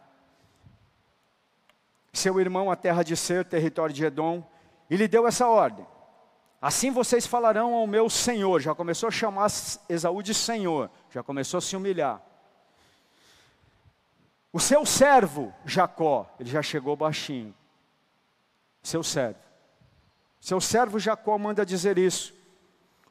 seu 2.17 2.39
irmão 2.39 2.71
a 2.71 2.75
terra 2.75 3.03
de 3.03 3.15
Ser, 3.15 3.45
território 3.45 3.93
de 3.93 4.05
Edom, 4.05 4.43
e 4.89 4.95
lhe 4.95 5.07
deu 5.07 5.27
essa 5.27 5.47
ordem: 5.47 5.85
Assim 6.61 6.91
vocês 6.91 7.27
falarão 7.27 7.73
ao 7.73 7.85
meu 7.85 8.09
senhor. 8.09 8.61
Já 8.61 8.73
começou 8.73 9.07
a 9.07 9.11
chamar 9.11 9.51
Esaú 9.89 10.23
de 10.23 10.33
senhor, 10.33 10.89
já 11.11 11.21
começou 11.21 11.57
a 11.57 11.61
se 11.61 11.75
humilhar. 11.75 12.21
O 14.55 14.59
seu 14.61 14.85
servo, 14.85 15.53
Jacó, 15.65 16.33
ele 16.39 16.49
já 16.49 16.61
chegou 16.61 16.95
baixinho. 16.95 17.53
Seu 18.81 19.03
servo. 19.03 19.41
Seu 20.39 20.61
servo 20.61 20.97
Jacó 20.97 21.37
manda 21.37 21.65
dizer 21.65 21.97
isso. 21.97 22.33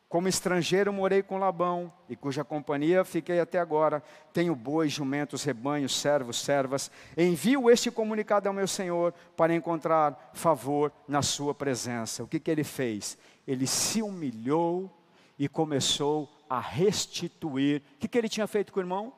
Como 0.09 0.27
estrangeiro 0.27 0.91
morei 0.91 1.23
com 1.23 1.37
Labão, 1.37 1.93
e 2.09 2.17
cuja 2.17 2.43
companhia 2.43 3.05
fiquei 3.05 3.41
até 3.41 3.59
agora. 3.59 4.03
Tenho 4.33 4.57
bois, 4.57 4.91
jumentos, 4.91 5.45
rebanhos, 5.45 5.95
servos, 5.95 6.41
servas. 6.41 6.91
Envio 7.15 7.71
este 7.71 7.91
comunicado 7.91 8.49
ao 8.49 8.55
meu 8.55 8.67
senhor 8.67 9.13
para 9.37 9.55
encontrar 9.55 10.31
favor 10.33 10.91
na 11.07 11.21
sua 11.21 11.55
presença. 11.55 12.25
O 12.25 12.27
que, 12.27 12.41
que 12.41 12.51
ele 12.51 12.65
fez? 12.65 13.19
Ele 13.47 13.67
se 13.67 14.01
humilhou 14.01 14.91
e 15.39 15.47
começou 15.47 16.27
a 16.49 16.59
restituir. 16.59 17.83
O 17.97 17.99
que, 17.99 18.09
que 18.09 18.17
ele 18.17 18.31
tinha 18.31 18.47
feito 18.47 18.73
com 18.73 18.81
o 18.81 18.83
irmão? 18.83 19.13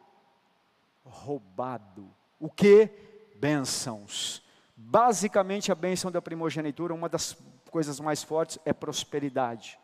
Roubado. 1.04 2.15
O 2.38 2.50
que? 2.50 2.90
Bênçãos. 3.36 4.42
Basicamente, 4.76 5.72
a 5.72 5.74
bênção 5.74 6.10
da 6.10 6.20
primogenitura, 6.20 6.94
uma 6.94 7.08
das 7.08 7.36
coisas 7.70 7.98
mais 7.98 8.22
fortes 8.22 8.58
é 8.64 8.72
prosperidade. 8.72 9.78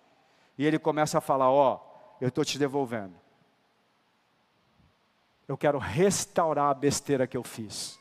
E 0.56 0.66
ele 0.66 0.78
começa 0.78 1.18
a 1.18 1.20
falar: 1.20 1.50
Ó, 1.50 1.74
oh, 1.74 2.14
eu 2.20 2.28
estou 2.28 2.44
te 2.44 2.58
devolvendo. 2.58 3.14
Eu 5.48 5.56
quero 5.56 5.78
restaurar 5.78 6.70
a 6.70 6.74
besteira 6.74 7.26
que 7.26 7.36
eu 7.36 7.42
fiz. 7.42 7.98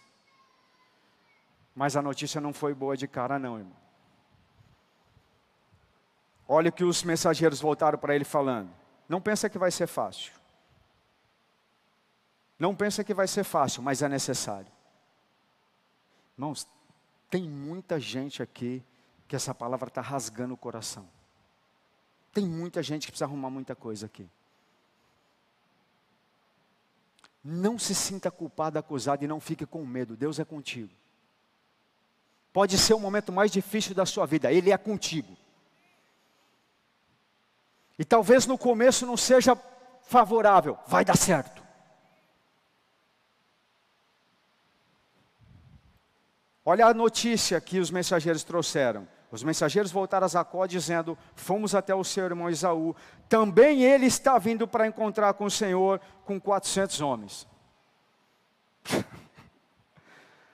Mas 1.73 1.95
a 1.95 2.01
notícia 2.01 2.39
não 2.39 2.53
foi 2.53 2.73
boa 2.73 2.95
de 2.95 3.07
cara, 3.07 3.39
não, 3.39 3.57
irmão. 3.57 3.81
Olha 6.47 6.69
o 6.69 6.73
que 6.73 6.83
os 6.83 7.03
mensageiros 7.03 7.61
voltaram 7.61 7.97
para 7.97 8.13
ele 8.13 8.25
falando. 8.25 8.69
Não 9.07 9.21
pensa 9.21 9.49
que 9.49 9.57
vai 9.57 9.71
ser 9.71 9.87
fácil. 9.87 10.33
Não 12.61 12.75
pensa 12.75 13.03
que 13.03 13.11
vai 13.11 13.27
ser 13.27 13.43
fácil, 13.43 13.81
mas 13.81 14.03
é 14.03 14.07
necessário. 14.07 14.71
Irmãos, 16.37 16.67
tem 17.27 17.41
muita 17.49 17.99
gente 17.99 18.43
aqui 18.43 18.83
que 19.27 19.35
essa 19.35 19.51
palavra 19.51 19.87
está 19.87 19.99
rasgando 19.99 20.53
o 20.53 20.57
coração. 20.57 21.09
Tem 22.31 22.45
muita 22.45 22.83
gente 22.83 23.07
que 23.07 23.13
precisa 23.13 23.25
arrumar 23.25 23.49
muita 23.49 23.75
coisa 23.75 24.05
aqui. 24.05 24.29
Não 27.43 27.79
se 27.79 27.95
sinta 27.95 28.29
culpado, 28.29 28.77
acusado 28.77 29.23
e 29.25 29.27
não 29.27 29.39
fique 29.39 29.65
com 29.65 29.83
medo. 29.83 30.15
Deus 30.15 30.37
é 30.37 30.45
contigo. 30.45 30.93
Pode 32.53 32.77
ser 32.77 32.93
o 32.93 32.99
momento 32.99 33.31
mais 33.31 33.49
difícil 33.49 33.95
da 33.95 34.05
sua 34.05 34.27
vida, 34.27 34.53
Ele 34.53 34.71
é 34.71 34.77
contigo. 34.77 35.35
E 37.97 38.05
talvez 38.05 38.45
no 38.45 38.55
começo 38.55 39.03
não 39.03 39.17
seja 39.17 39.55
favorável, 40.03 40.77
vai 40.85 41.03
dar 41.03 41.17
certo. 41.17 41.60
Olha 46.65 46.85
a 46.85 46.93
notícia 46.93 47.59
que 47.59 47.79
os 47.79 47.89
mensageiros 47.89 48.43
trouxeram. 48.43 49.07
Os 49.31 49.43
mensageiros 49.43 49.91
voltaram 49.91 50.25
a 50.25 50.29
Jacó 50.29 50.65
dizendo: 50.65 51.17
Fomos 51.35 51.73
até 51.73 51.95
o 51.95 52.03
seu 52.03 52.25
irmão 52.25 52.49
Isaú. 52.49 52.95
Também 53.29 53.83
ele 53.83 54.05
está 54.05 54.37
vindo 54.37 54.67
para 54.67 54.85
encontrar 54.85 55.33
com 55.33 55.45
o 55.45 55.51
Senhor 55.51 55.99
com 56.25 56.39
400 56.39 56.99
homens. 57.01 57.47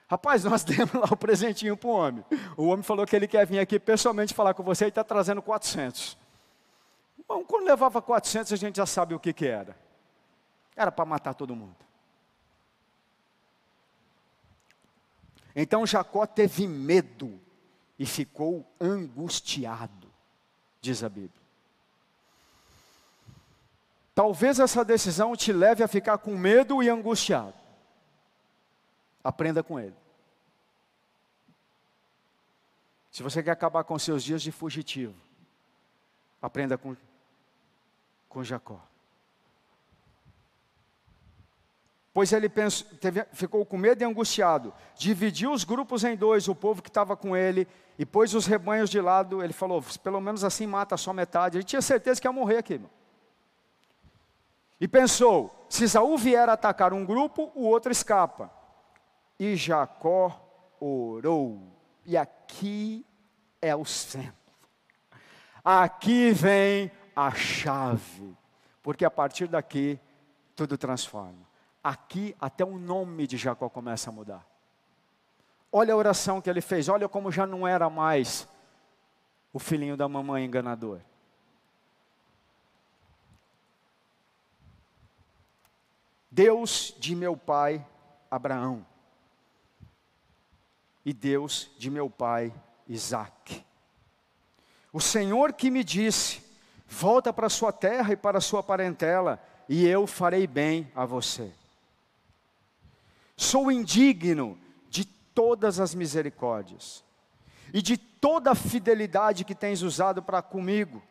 Rapaz, 0.08 0.43
nós 0.46 0.63
demos 0.63 0.93
lá 0.93 1.08
o 1.12 1.17
presentinho 1.17 1.76
para 1.76 1.89
o 1.89 1.91
homem. 1.91 2.24
O 2.56 2.67
homem 2.67 2.84
falou 2.84 3.06
que 3.06 3.15
ele 3.15 3.28
quer 3.28 3.46
vir 3.46 3.60
aqui 3.60 3.78
pessoalmente 3.80 4.34
falar 4.34 4.54
com 4.54 4.63
você 4.63 4.86
e 4.86 4.88
está 4.89 5.04
trazendo 5.04 5.41
400. 5.41 6.17
Bom, 7.28 7.43
quando 7.43 7.65
levava 7.65 8.02
400, 8.02 8.54
a 8.54 8.56
gente 8.56 8.78
já 8.78 8.86
sabe 8.86 9.13
o 9.13 9.20
que, 9.20 9.34
que 9.34 9.46
era. 9.46 9.76
Era 10.76 10.91
para 10.91 11.04
matar 11.04 11.34
todo 11.34 11.54
mundo. 11.56 11.87
Então 15.60 15.88
Jacó 15.88 16.28
teve 16.28 16.67
medo 16.67 17.41
e 17.98 18.06
ficou 18.06 18.63
angustiado, 18.80 20.08
diz 20.80 21.04
a 21.04 21.10
Bíblia. 21.10 21.32
Talvez 24.13 24.60
essa 24.60 24.86
decisão 24.86 25.36
te 25.36 25.52
leve 25.52 25.84
a 25.84 25.88
ficar 25.88 26.20
com 26.20 26.38
medo 26.38 26.84
e 26.84 26.89
angustiado. 26.89 27.56
Aprenda 29.24 29.63
com 29.63 29.80
ele. 29.80 29.96
Se 33.12 33.24
você 33.24 33.41
quer 33.41 33.50
acabar 33.50 33.84
com 33.84 33.98
seus 33.98 34.24
dias 34.24 34.43
de 34.43 34.52
fugitivo, 34.52 35.15
aprenda 36.39 36.78
com, 36.78 36.96
com 38.30 38.43
Jacó. 38.43 38.80
Pois 42.18 42.34
ele 42.34 42.50
pensou, 42.50 42.88
teve, 43.00 43.24
ficou 43.32 43.64
com 43.64 43.78
medo 43.78 44.02
e 44.02 44.04
angustiado. 44.04 44.74
Dividiu 44.96 45.52
os 45.52 45.64
grupos 45.64 46.04
em 46.04 46.16
dois, 46.16 46.48
o 46.48 46.56
povo 46.56 46.82
que 46.82 46.90
estava 46.90 47.16
com 47.16 47.38
ele, 47.38 47.68
e 47.96 48.08
pôs 48.08 48.34
os 48.34 48.48
rebanhos 48.48 48.90
de 48.90 49.00
lado. 49.00 49.44
Ele 49.44 49.54
falou: 49.54 49.84
pelo 50.04 50.20
menos 50.20 50.44
assim 50.44 50.66
mata 50.66 50.98
só 50.98 51.14
metade. 51.14 51.60
Ele 51.60 51.64
tinha 51.64 51.80
certeza 51.80 52.20
que 52.20 52.28
ia 52.28 52.32
morrer 52.32 52.58
aqui. 52.58 52.80
Meu. 52.80 52.90
E 54.82 54.88
pensou: 54.88 55.68
se 55.70 55.88
Saul 55.88 56.18
vier 56.18 56.50
atacar 56.50 56.92
um 56.92 57.06
grupo, 57.06 57.52
o 57.54 57.68
outro 57.68 57.92
escapa. 57.92 58.50
E 59.38 59.56
Jacó 59.56 60.44
orou. 60.80 61.72
E 62.04 62.18
aqui 62.18 63.06
é 63.62 63.76
o 63.76 63.86
centro. 63.86 64.34
Aqui 65.64 66.32
vem 66.32 66.92
a 67.16 67.30
chave. 67.30 68.36
Porque 68.82 69.06
a 69.06 69.12
partir 69.12 69.46
daqui, 69.48 70.00
tudo 70.56 70.80
transforma 70.80 71.47
aqui 71.88 72.36
até 72.41 72.65
o 72.65 72.78
nome 72.78 73.26
de 73.26 73.38
Jacó 73.38 73.69
começa 73.69 74.10
a 74.10 74.13
mudar. 74.13 74.45
Olha 75.71 75.93
a 75.93 75.97
oração 75.97 76.41
que 76.41 76.50
ele 76.50 76.60
fez, 76.60 76.89
olha 76.89 77.08
como 77.08 77.32
já 77.32 77.47
não 77.47 77.65
era 77.65 77.89
mais 77.89 78.45
o 79.54 79.60
filhinho 79.60 79.95
da 79.95 80.08
mamãe 80.08 80.43
enganador. 80.43 81.00
Deus 86.30 86.93
de 87.00 87.15
meu 87.15 87.38
pai 87.38 87.86
Abraão 88.30 88.86
e 91.06 91.13
Deus 91.13 91.71
de 91.78 91.89
meu 91.89 92.10
pai 92.10 92.54
Isaac. 92.86 93.65
O 94.91 95.00
Senhor 95.00 95.54
que 95.54 95.71
me 95.71 95.86
disse: 95.86 96.43
volta 96.86 97.32
para 97.32 97.47
sua 97.47 97.71
terra 97.71 98.12
e 98.12 98.17
para 98.17 98.41
sua 98.41 98.62
parentela, 98.62 99.41
e 99.69 99.88
eu 99.88 100.06
farei 100.06 100.45
bem 100.45 100.91
a 100.93 101.06
você. 101.06 101.54
Sou 103.38 103.71
indigno 103.71 104.60
de 104.89 105.06
todas 105.06 105.80
as 105.80 105.93
misericórdias 105.93 107.06
e 107.71 107.82
de 107.84 107.95
toda 107.95 108.52
a 108.52 108.56
fidelidade 108.56 109.45
que 109.45 109.54
tens 109.54 109.84
usado 109.84 110.23
para 110.23 110.41
comigo, 110.41 111.04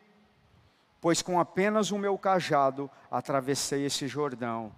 pois 0.99 1.21
com 1.21 1.39
apenas 1.39 1.89
o 1.91 1.97
meu 1.97 2.17
cajado 2.17 2.91
atravessei 3.09 3.85
esse 3.85 4.07
Jordão, 4.07 4.75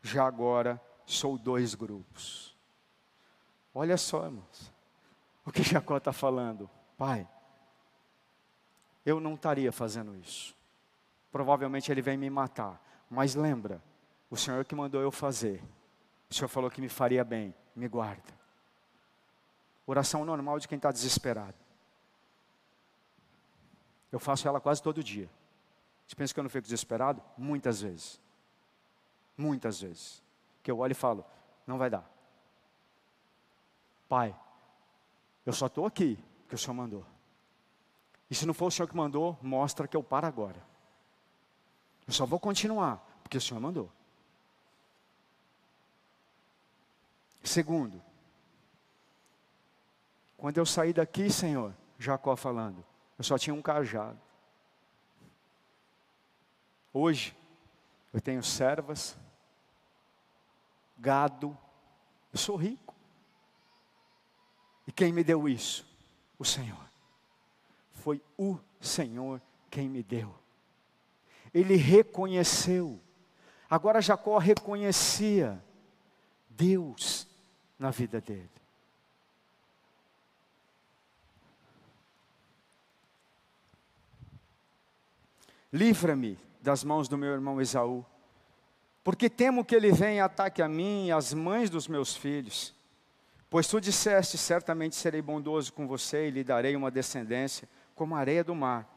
já 0.00 0.26
agora 0.26 0.80
sou 1.04 1.36
dois 1.36 1.74
grupos. 1.74 2.56
Olha 3.74 3.98
só, 3.98 4.24
irmãos, 4.24 4.72
o 5.44 5.52
que 5.52 5.62
Jacó 5.62 5.98
está 5.98 6.12
falando, 6.12 6.70
pai, 6.96 7.28
eu 9.04 9.20
não 9.20 9.34
estaria 9.34 9.70
fazendo 9.70 10.16
isso, 10.16 10.56
provavelmente 11.30 11.92
ele 11.92 12.00
vem 12.00 12.16
me 12.16 12.30
matar, 12.30 12.82
mas 13.10 13.34
lembra, 13.34 13.82
o 14.30 14.36
Senhor 14.36 14.64
que 14.64 14.74
mandou 14.74 15.02
eu 15.02 15.12
fazer, 15.12 15.62
o 16.30 16.34
Senhor 16.34 16.48
falou 16.48 16.70
que 16.70 16.80
me 16.80 16.88
faria 16.88 17.24
bem, 17.24 17.54
me 17.74 17.88
guarda. 17.88 18.34
Oração 19.86 20.24
normal 20.24 20.58
de 20.58 20.66
quem 20.66 20.76
está 20.76 20.90
desesperado. 20.90 21.54
Eu 24.10 24.18
faço 24.18 24.48
ela 24.48 24.60
quase 24.60 24.82
todo 24.82 25.02
dia. 25.02 25.30
Você 26.06 26.16
pensa 26.16 26.32
que 26.32 26.40
eu 26.40 26.44
não 26.44 26.50
fico 26.50 26.64
desesperado? 26.64 27.22
Muitas 27.36 27.80
vezes. 27.80 28.20
Muitas 29.36 29.80
vezes. 29.80 30.22
Que 30.62 30.70
eu 30.70 30.78
olho 30.78 30.92
e 30.92 30.94
falo: 30.94 31.24
não 31.66 31.78
vai 31.78 31.90
dar. 31.90 32.08
Pai, 34.08 34.34
eu 35.44 35.52
só 35.52 35.66
estou 35.66 35.86
aqui 35.86 36.18
porque 36.42 36.54
o 36.54 36.58
Senhor 36.58 36.74
mandou. 36.74 37.04
E 38.30 38.34
se 38.34 38.46
não 38.46 38.54
for 38.54 38.66
o 38.66 38.70
Senhor 38.70 38.88
que 38.88 38.96
mandou, 38.96 39.38
mostra 39.40 39.86
que 39.86 39.96
eu 39.96 40.02
paro 40.02 40.26
agora. 40.26 40.60
Eu 42.06 42.12
só 42.12 42.26
vou 42.26 42.40
continuar 42.40 42.96
porque 43.22 43.36
o 43.36 43.40
Senhor 43.40 43.60
mandou. 43.60 43.90
Segundo, 47.46 48.02
quando 50.36 50.58
eu 50.58 50.66
saí 50.66 50.92
daqui, 50.92 51.30
Senhor, 51.30 51.72
Jacó 51.96 52.34
falando, 52.34 52.84
eu 53.16 53.22
só 53.22 53.38
tinha 53.38 53.54
um 53.54 53.62
cajado. 53.62 54.18
Hoje, 56.92 57.36
eu 58.12 58.20
tenho 58.20 58.42
servas, 58.42 59.16
gado, 60.98 61.56
eu 62.32 62.38
sou 62.38 62.56
rico. 62.56 62.92
E 64.84 64.90
quem 64.90 65.12
me 65.12 65.22
deu 65.22 65.48
isso? 65.48 65.86
O 66.40 66.44
Senhor. 66.44 66.84
Foi 67.92 68.20
o 68.36 68.58
Senhor 68.80 69.40
quem 69.70 69.88
me 69.88 70.02
deu. 70.02 70.34
Ele 71.54 71.76
reconheceu. 71.76 73.00
Agora 73.70 74.02
Jacó 74.02 74.36
reconhecia 74.36 75.62
Deus 76.50 77.35
na 77.78 77.90
vida 77.90 78.20
dele. 78.20 78.50
livra-me 85.76 86.38
das 86.60 86.82
mãos 86.82 87.06
do 87.06 87.18
meu 87.18 87.32
irmão 87.32 87.60
Esaú, 87.60 88.04
porque 89.04 89.30
temo 89.30 89.64
que 89.64 89.74
ele 89.74 89.92
venha 89.92 90.16
e 90.16 90.20
ataque 90.20 90.62
a 90.62 90.68
mim 90.68 91.06
e 91.06 91.12
as 91.12 91.32
mães 91.32 91.70
dos 91.70 91.86
meus 91.86 92.16
filhos. 92.16 92.74
Pois 93.48 93.68
tu 93.68 93.80
disseste: 93.80 94.36
certamente 94.36 94.96
serei 94.96 95.22
bondoso 95.22 95.72
com 95.72 95.86
você 95.86 96.26
e 96.26 96.30
lhe 96.30 96.42
darei 96.42 96.74
uma 96.74 96.90
descendência 96.90 97.68
como 97.94 98.16
a 98.16 98.18
areia 98.18 98.42
do 98.42 98.54
mar. 98.54 98.95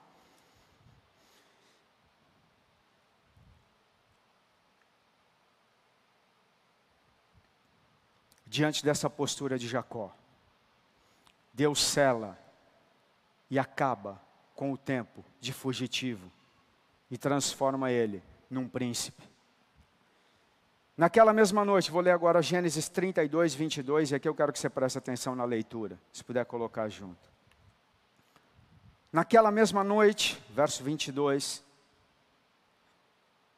Diante 8.50 8.84
dessa 8.84 9.08
postura 9.08 9.60
de 9.60 9.68
Jacó, 9.68 10.12
Deus 11.54 11.80
cela 11.84 12.36
e 13.48 13.60
acaba 13.60 14.20
com 14.56 14.74
o 14.74 14.78
tempo 14.78 15.24
de 15.40 15.54
fugitivo 15.54 16.32
e 17.12 17.18
transforma 17.18 17.92
ele 17.92 18.24
num 18.50 18.68
príncipe. 18.68 19.22
Naquela 20.98 21.32
mesma 21.32 21.64
noite, 21.64 21.92
vou 21.92 22.02
ler 22.02 22.12
agora 22.12 22.42
Gênesis 22.42 22.90
32, 22.90 23.54
22, 23.54 24.12
e 24.12 24.16
aqui 24.16 24.28
eu 24.28 24.34
quero 24.34 24.52
que 24.52 24.58
você 24.58 24.70
preste 24.70 24.98
atenção 24.98 25.36
na 25.36 25.46
leitura, 25.46 26.00
se 26.12 26.24
puder 26.24 26.44
colocar 26.46 26.90
junto. 26.90 27.30
Naquela 29.14 29.52
mesma 29.52 29.84
noite, 29.84 30.42
verso 30.50 30.84
22, 30.84 31.64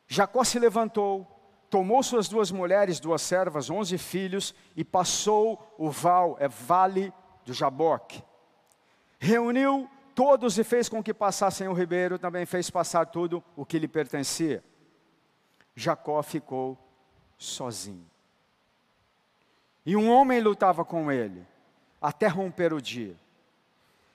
Jacó 0.05 0.43
se 0.43 0.59
levantou, 0.59 1.40
tomou 1.71 2.03
suas 2.03 2.27
duas 2.27 2.51
mulheres, 2.51 2.99
duas 2.99 3.21
servas, 3.21 3.69
onze 3.69 3.97
filhos, 3.97 4.53
e 4.75 4.83
passou 4.83 5.73
o 5.77 5.89
val, 5.89 6.35
é 6.37 6.47
vale 6.47 7.13
do 7.45 7.53
Jaboque. 7.53 8.21
Reuniu 9.17 9.89
todos 10.13 10.59
e 10.59 10.65
fez 10.65 10.89
com 10.89 11.01
que 11.01 11.13
passassem 11.13 11.69
o 11.69 11.73
ribeiro, 11.73 12.19
também 12.19 12.45
fez 12.45 12.69
passar 12.69 13.05
tudo 13.05 13.41
o 13.55 13.65
que 13.65 13.79
lhe 13.79 13.87
pertencia. 13.87 14.61
Jacó 15.73 16.21
ficou 16.21 16.77
sozinho. 17.37 18.05
E 19.85 19.95
um 19.95 20.11
homem 20.11 20.41
lutava 20.41 20.83
com 20.83 21.09
ele, 21.09 21.47
até 22.01 22.27
romper 22.27 22.73
o 22.73 22.81
dia. 22.81 23.15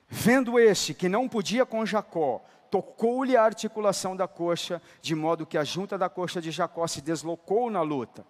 Vendo 0.07 0.59
este 0.59 0.93
que 0.93 1.09
não 1.09 1.27
podia 1.27 1.65
com 1.65 1.83
Jacó, 1.83 2.39
tocou-lhe 2.69 3.35
a 3.35 3.43
articulação 3.43 4.15
da 4.15 4.27
coxa, 4.27 4.81
de 5.01 5.15
modo 5.15 5.45
que 5.45 5.57
a 5.57 5.63
junta 5.63 5.97
da 5.97 6.09
coxa 6.09 6.41
de 6.41 6.51
Jacó 6.51 6.87
se 6.87 7.01
deslocou 7.01 7.69
na 7.69 7.81
luta. 7.81 8.25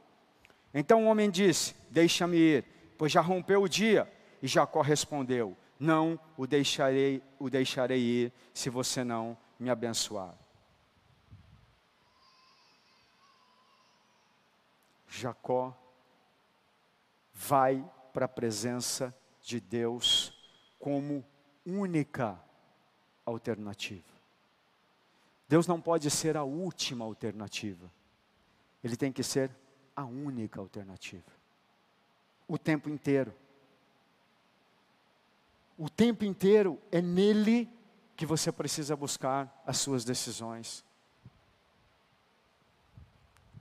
Então 0.74 1.06
o 1.06 1.08
homem 1.08 1.30
disse: 1.30 1.76
Deixa-me 1.90 2.38
ir, 2.38 2.66
pois 2.98 3.12
já 3.12 3.22
rompeu 3.22 3.64
o 3.64 3.70
dia. 3.70 4.12
E 4.42 4.48
Jacó 4.48 4.82
respondeu: 4.82 5.58
Não 5.80 6.20
o 6.38 6.46
deixarei, 6.46 7.24
o 7.40 7.50
deixarei 7.50 8.00
ir, 8.00 8.34
se 8.54 8.70
você 8.70 9.04
não 9.04 9.38
me 9.60 9.70
abençoar. 9.70 10.36
Jacó 15.08 15.76
vai 17.34 17.84
para 18.14 18.26
a 18.26 18.30
presença 18.30 19.16
de 19.42 19.60
Deus 19.60 20.34
como 20.78 21.26
única 21.66 22.40
alternativa. 23.26 24.17
Deus 25.48 25.66
não 25.66 25.80
pode 25.80 26.10
ser 26.12 26.36
a 26.36 26.44
última 26.44 27.06
alternativa, 27.06 27.92
Ele 28.84 28.96
tem 28.96 29.12
que 29.12 29.24
ser 29.24 29.50
a 29.96 30.06
única 30.06 30.60
alternativa. 30.60 31.32
O 32.48 32.58
tempo 32.58 32.90
inteiro. 32.90 33.34
O 35.78 35.90
tempo 35.90 36.26
inteiro 36.26 36.80
é 36.92 37.02
nele 37.02 37.70
que 38.16 38.26
você 38.26 38.52
precisa 38.52 38.96
buscar 38.96 39.64
as 39.66 39.78
suas 39.78 40.04
decisões. 40.04 40.84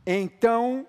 Então 0.07 0.87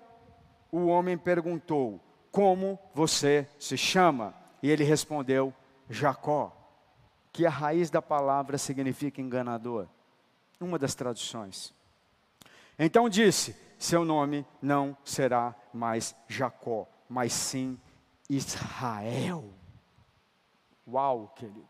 o 0.70 0.86
homem 0.86 1.18
perguntou: 1.18 2.00
Como 2.30 2.78
você 2.94 3.48
se 3.58 3.76
chama? 3.76 4.34
E 4.62 4.70
ele 4.70 4.84
respondeu: 4.84 5.52
Jacó, 5.88 6.56
que 7.32 7.44
a 7.44 7.50
raiz 7.50 7.90
da 7.90 8.00
palavra 8.00 8.58
significa 8.58 9.20
enganador. 9.20 9.88
Uma 10.60 10.78
das 10.78 10.94
traduções. 10.94 11.74
Então 12.78 13.08
disse: 13.08 13.56
Seu 13.78 14.04
nome 14.04 14.46
não 14.60 14.96
será 15.04 15.54
mais 15.72 16.14
Jacó, 16.26 16.88
mas 17.08 17.32
sim 17.32 17.78
Israel. 18.28 19.52
Uau, 20.86 21.32
querido. 21.36 21.68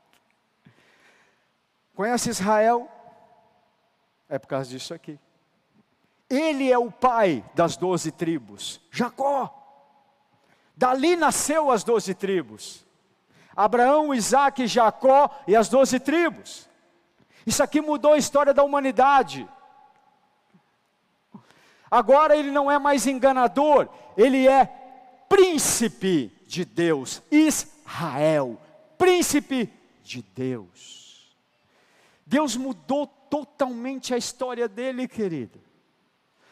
Conhece 1.94 2.30
Israel? 2.30 2.88
É 4.28 4.38
por 4.38 4.46
causa 4.46 4.70
disso 4.70 4.94
aqui. 4.94 5.18
Ele 6.30 6.70
é 6.70 6.78
o 6.78 6.90
pai 6.90 7.44
das 7.54 7.76
doze 7.76 8.12
tribos, 8.12 8.80
Jacó. 8.90 9.54
Dali 10.76 11.16
nasceu 11.16 11.70
as 11.70 11.82
doze 11.82 12.14
tribos. 12.14 12.86
Abraão, 13.56 14.14
Isaac, 14.14 14.64
Jacó 14.68 15.28
e 15.48 15.56
as 15.56 15.68
doze 15.68 15.98
tribos. 15.98 16.67
Isso 17.48 17.62
aqui 17.62 17.80
mudou 17.80 18.12
a 18.12 18.18
história 18.18 18.52
da 18.52 18.62
humanidade. 18.62 19.48
Agora 21.90 22.36
ele 22.36 22.50
não 22.50 22.70
é 22.70 22.78
mais 22.78 23.06
enganador, 23.06 23.88
ele 24.18 24.46
é 24.46 24.66
príncipe 25.30 26.30
de 26.46 26.66
Deus, 26.66 27.22
Israel, 27.30 28.60
príncipe 28.98 29.72
de 30.04 30.20
Deus. 30.20 31.34
Deus 32.26 32.54
mudou 32.54 33.06
totalmente 33.06 34.12
a 34.12 34.18
história 34.18 34.68
dele, 34.68 35.08
querido. 35.08 35.58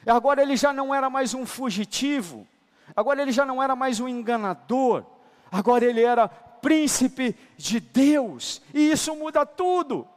Agora 0.06 0.40
ele 0.40 0.56
já 0.56 0.72
não 0.72 0.94
era 0.94 1.10
mais 1.10 1.34
um 1.34 1.44
fugitivo, 1.44 2.48
agora 2.96 3.20
ele 3.20 3.32
já 3.32 3.44
não 3.44 3.62
era 3.62 3.76
mais 3.76 4.00
um 4.00 4.08
enganador, 4.08 5.04
agora 5.52 5.84
ele 5.84 6.02
era 6.02 6.26
príncipe 6.26 7.36
de 7.54 7.80
Deus, 7.80 8.62
e 8.72 8.92
isso 8.92 9.14
muda 9.14 9.44
tudo. 9.44 10.08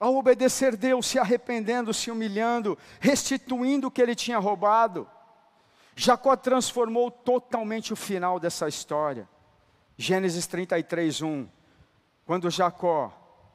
Ao 0.00 0.16
obedecer 0.16 0.76
Deus, 0.76 1.06
se 1.06 1.18
arrependendo, 1.18 1.92
se 1.92 2.10
humilhando, 2.10 2.78
restituindo 2.98 3.86
o 3.86 3.90
que 3.90 4.00
ele 4.00 4.14
tinha 4.14 4.38
roubado, 4.38 5.06
Jacó 5.94 6.34
transformou 6.34 7.10
totalmente 7.10 7.92
o 7.92 7.96
final 7.96 8.40
dessa 8.40 8.66
história. 8.66 9.28
Gênesis 9.98 10.46
33, 10.46 11.20
1. 11.20 11.46
Quando 12.24 12.50
Jacó 12.50 13.12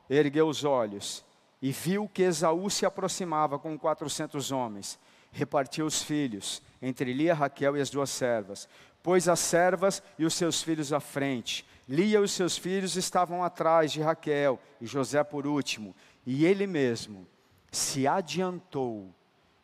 ergueu 0.07 0.47
os 0.47 0.63
olhos 0.63 1.25
e 1.61 1.71
viu 1.71 2.07
que 2.07 2.21
Esaú 2.21 2.69
se 2.69 2.85
aproximava 2.85 3.57
com 3.57 3.79
quatrocentos 3.79 4.51
homens. 4.51 4.99
Repartiu 5.31 5.87
os 5.87 6.03
filhos 6.03 6.61
entre 6.79 7.11
Lia, 7.11 7.33
Raquel 7.33 7.75
e 7.75 7.81
as 7.81 7.89
duas 7.89 8.11
servas. 8.11 8.69
Pôs 9.01 9.27
as 9.27 9.39
servas 9.39 10.03
e 10.17 10.25
os 10.25 10.35
seus 10.35 10.61
filhos 10.61 10.93
à 10.93 10.99
frente. 10.99 11.65
Lia 11.87 12.19
e 12.19 12.21
os 12.21 12.31
seus 12.31 12.57
filhos 12.57 12.95
estavam 12.95 13.43
atrás 13.43 13.91
de 13.91 14.01
Raquel 14.01 14.59
e 14.79 14.85
José 14.85 15.23
por 15.23 15.47
último. 15.47 15.95
E 16.25 16.45
ele 16.45 16.65
mesmo 16.65 17.27
se 17.71 18.07
adiantou, 18.07 19.13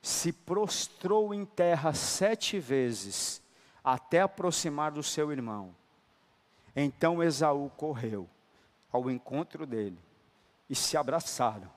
se 0.02 0.32
prostrou 0.32 1.34
em 1.34 1.46
terra 1.46 1.94
sete 1.94 2.60
vezes, 2.60 3.42
até 3.84 4.22
aproximar 4.22 4.92
do 4.92 5.02
seu 5.02 5.32
irmão. 5.32 5.76
Então 6.76 7.24
Esaú 7.24 7.70
correu 7.72 8.30
ao 8.92 9.10
encontro 9.10 9.66
dele 9.66 9.98
e 10.70 10.76
se 10.76 10.96
abraçaram, 10.96 11.70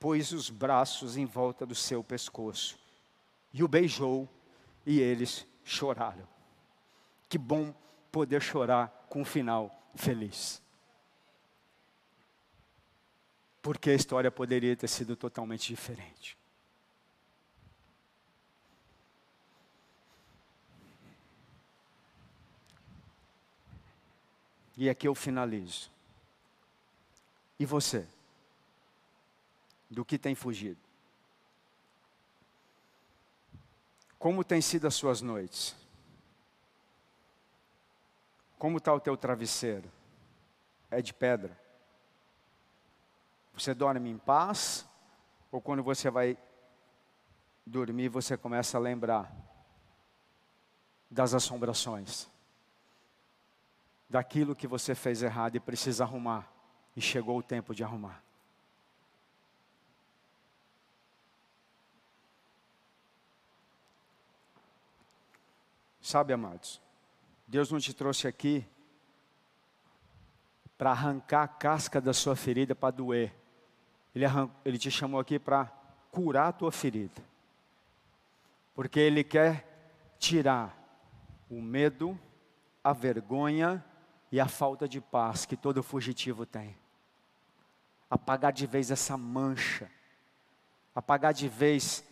pôs 0.00 0.32
os 0.32 0.50
braços 0.50 1.16
em 1.16 1.26
volta 1.26 1.66
do 1.66 1.74
seu 1.74 2.02
pescoço 2.02 2.78
e 3.52 3.62
o 3.62 3.68
beijou, 3.68 4.28
e 4.86 5.00
eles 5.00 5.46
choraram. 5.64 6.26
Que 7.28 7.36
bom 7.36 7.74
poder 8.10 8.40
chorar 8.40 9.06
com 9.08 9.22
um 9.22 9.24
final 9.24 9.70
feliz. 9.94 10.62
Porque 13.68 13.90
a 13.90 13.94
história 13.94 14.30
poderia 14.30 14.74
ter 14.74 14.88
sido 14.88 15.14
totalmente 15.14 15.68
diferente. 15.68 16.38
E 24.74 24.88
aqui 24.88 25.06
eu 25.06 25.14
finalizo. 25.14 25.90
E 27.58 27.66
você? 27.66 28.06
Do 29.90 30.02
que 30.02 30.16
tem 30.16 30.34
fugido? 30.34 30.80
Como 34.18 34.42
tem 34.42 34.62
sido 34.62 34.86
as 34.86 34.94
suas 34.94 35.20
noites? 35.20 35.76
Como 38.58 38.78
está 38.78 38.94
o 38.94 39.00
teu 39.00 39.14
travesseiro? 39.14 39.92
É 40.90 41.02
de 41.02 41.12
pedra? 41.12 41.67
Você 43.58 43.74
dorme 43.74 44.10
em 44.10 44.18
paz? 44.18 44.88
Ou 45.50 45.60
quando 45.60 45.82
você 45.82 46.10
vai 46.10 46.38
dormir, 47.66 48.08
você 48.08 48.36
começa 48.36 48.78
a 48.78 48.80
lembrar 48.80 49.34
das 51.10 51.34
assombrações? 51.34 52.28
daquilo 54.08 54.56
que 54.56 54.66
você 54.66 54.94
fez 54.94 55.22
errado 55.22 55.56
e 55.56 55.60
precisa 55.60 56.04
arrumar. 56.04 56.50
E 56.96 57.00
chegou 57.00 57.38
o 57.38 57.42
tempo 57.42 57.74
de 57.74 57.84
arrumar. 57.84 58.22
Sabe, 66.00 66.32
amados, 66.32 66.80
Deus 67.46 67.70
não 67.70 67.78
te 67.78 67.92
trouxe 67.92 68.26
aqui 68.26 68.66
para 70.78 70.90
arrancar 70.90 71.42
a 71.42 71.48
casca 71.48 72.00
da 72.00 72.14
sua 72.14 72.34
ferida 72.34 72.74
para 72.74 72.90
doer. 72.90 73.34
Ele, 74.18 74.50
ele 74.64 74.78
te 74.78 74.90
chamou 74.90 75.20
aqui 75.20 75.38
para 75.38 75.66
curar 76.10 76.48
a 76.48 76.52
tua 76.52 76.72
ferida. 76.72 77.22
Porque 78.74 78.98
Ele 78.98 79.22
quer 79.22 79.64
tirar 80.18 80.76
o 81.48 81.62
medo, 81.62 82.18
a 82.82 82.92
vergonha 82.92 83.84
e 84.32 84.40
a 84.40 84.48
falta 84.48 84.88
de 84.88 85.00
paz 85.00 85.46
que 85.46 85.56
todo 85.56 85.84
fugitivo 85.84 86.44
tem. 86.44 86.76
Apagar 88.10 88.52
de 88.52 88.66
vez 88.66 88.90
essa 88.90 89.16
mancha. 89.16 89.88
Apagar 90.94 91.32
de 91.32 91.48
vez 91.48 92.04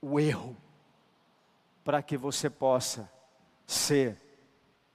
o 0.00 0.18
erro. 0.18 0.56
Para 1.84 2.02
que 2.02 2.16
você 2.16 2.48
possa 2.48 3.10
ser 3.66 4.16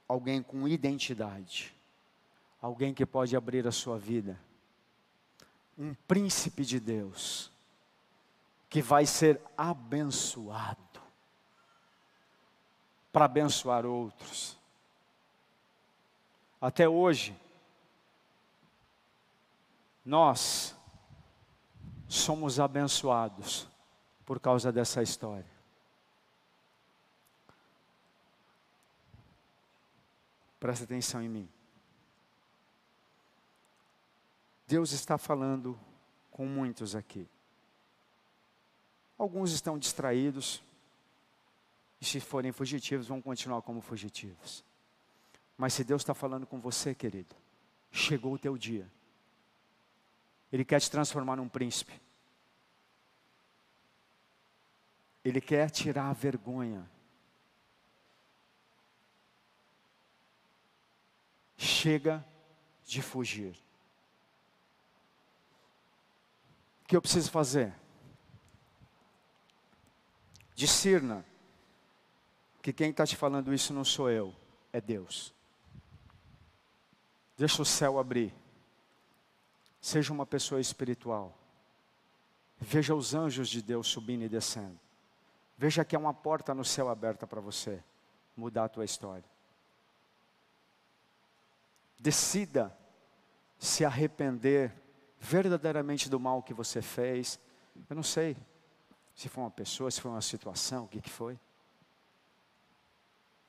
alguém 0.08 0.42
com 0.42 0.66
identidade. 0.66 1.73
Alguém 2.64 2.94
que 2.94 3.04
pode 3.04 3.36
abrir 3.36 3.66
a 3.66 3.70
sua 3.70 3.98
vida. 3.98 4.40
Um 5.76 5.92
príncipe 6.08 6.64
de 6.64 6.80
Deus. 6.80 7.52
Que 8.70 8.80
vai 8.80 9.04
ser 9.04 9.38
abençoado 9.54 10.78
para 13.12 13.26
abençoar 13.26 13.84
outros. 13.84 14.56
Até 16.58 16.88
hoje, 16.88 17.36
nós 20.02 20.74
somos 22.08 22.58
abençoados 22.58 23.68
por 24.24 24.40
causa 24.40 24.72
dessa 24.72 25.02
história. 25.02 25.52
Presta 30.58 30.84
atenção 30.84 31.22
em 31.22 31.28
mim. 31.28 31.53
Deus 34.66 34.92
está 34.92 35.18
falando 35.18 35.78
com 36.30 36.46
muitos 36.46 36.94
aqui. 36.94 37.28
Alguns 39.18 39.52
estão 39.52 39.78
distraídos, 39.78 40.62
e 42.00 42.04
se 42.04 42.20
forem 42.20 42.52
fugitivos, 42.52 43.06
vão 43.06 43.22
continuar 43.22 43.62
como 43.62 43.80
fugitivos. 43.80 44.64
Mas 45.56 45.72
se 45.72 45.84
Deus 45.84 46.02
está 46.02 46.14
falando 46.14 46.46
com 46.46 46.60
você, 46.60 46.94
querido, 46.94 47.34
chegou 47.90 48.34
o 48.34 48.38
teu 48.38 48.58
dia. 48.58 48.90
Ele 50.52 50.64
quer 50.64 50.80
te 50.80 50.90
transformar 50.90 51.36
num 51.36 51.48
príncipe. 51.48 52.00
Ele 55.24 55.40
quer 55.40 55.70
tirar 55.70 56.10
a 56.10 56.12
vergonha. 56.12 56.86
Chega 61.56 62.24
de 62.84 63.00
fugir. 63.00 63.52
O 63.52 63.56
que 66.86 66.96
eu 66.96 67.02
preciso 67.02 67.30
fazer? 67.30 67.74
Discirna 70.54 71.24
que 72.62 72.72
quem 72.72 72.90
está 72.90 73.06
te 73.06 73.16
falando 73.16 73.52
isso 73.52 73.72
não 73.72 73.84
sou 73.84 74.10
eu, 74.10 74.34
é 74.72 74.80
Deus. 74.80 75.34
Deixa 77.36 77.60
o 77.60 77.64
céu 77.64 77.98
abrir. 77.98 78.32
Seja 79.80 80.12
uma 80.12 80.24
pessoa 80.24 80.60
espiritual. 80.60 81.36
Veja 82.58 82.94
os 82.94 83.14
anjos 83.14 83.48
de 83.48 83.60
Deus 83.60 83.86
subindo 83.86 84.22
e 84.24 84.28
descendo. 84.28 84.78
Veja 85.58 85.84
que 85.84 85.94
há 85.94 85.98
uma 85.98 86.14
porta 86.14 86.54
no 86.54 86.64
céu 86.64 86.88
aberta 86.88 87.26
para 87.26 87.40
você 87.40 87.82
mudar 88.36 88.64
a 88.64 88.68
tua 88.68 88.84
história. 88.84 89.24
Decida 91.98 92.76
se 93.58 93.84
arrepender 93.84 94.74
verdadeiramente 95.24 96.10
do 96.10 96.20
mal 96.20 96.42
que 96.42 96.52
você 96.52 96.82
fez. 96.82 97.40
Eu 97.88 97.96
não 97.96 98.02
sei 98.02 98.36
se 99.14 99.28
foi 99.28 99.42
uma 99.42 99.50
pessoa, 99.50 99.90
se 99.90 100.00
foi 100.00 100.10
uma 100.10 100.20
situação, 100.20 100.84
o 100.84 100.88
que, 100.88 101.00
que 101.00 101.10
foi. 101.10 101.38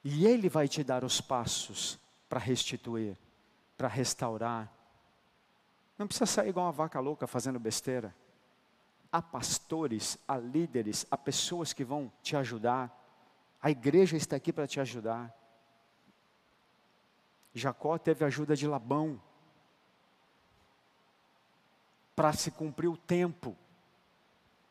E 0.03 0.25
Ele 0.25 0.47
vai 0.47 0.67
te 0.67 0.83
dar 0.83 1.03
os 1.03 1.19
passos 1.19 1.99
para 2.29 2.39
restituir, 2.39 3.17
para 3.77 3.89
restaurar. 3.89 4.71
Não 5.97 6.07
precisa 6.07 6.25
sair 6.25 6.49
igual 6.49 6.67
uma 6.67 6.71
vaca 6.71 6.99
louca 6.99 7.27
fazendo 7.27 7.59
besteira. 7.59 8.15
Há 9.11 9.21
pastores, 9.21 10.17
há 10.27 10.37
líderes, 10.37 11.05
há 11.11 11.17
pessoas 11.17 11.73
que 11.73 11.83
vão 11.83 12.11
te 12.21 12.37
ajudar. 12.37 12.89
A 13.61 13.69
igreja 13.69 14.15
está 14.15 14.35
aqui 14.35 14.53
para 14.53 14.67
te 14.67 14.79
ajudar. 14.79 15.33
Jacó 17.53 17.97
teve 17.97 18.23
a 18.23 18.27
ajuda 18.27 18.55
de 18.55 18.67
Labão 18.67 19.19
para 22.15 22.31
se 22.33 22.49
cumprir 22.49 22.87
o 22.87 22.97
tempo, 22.97 23.57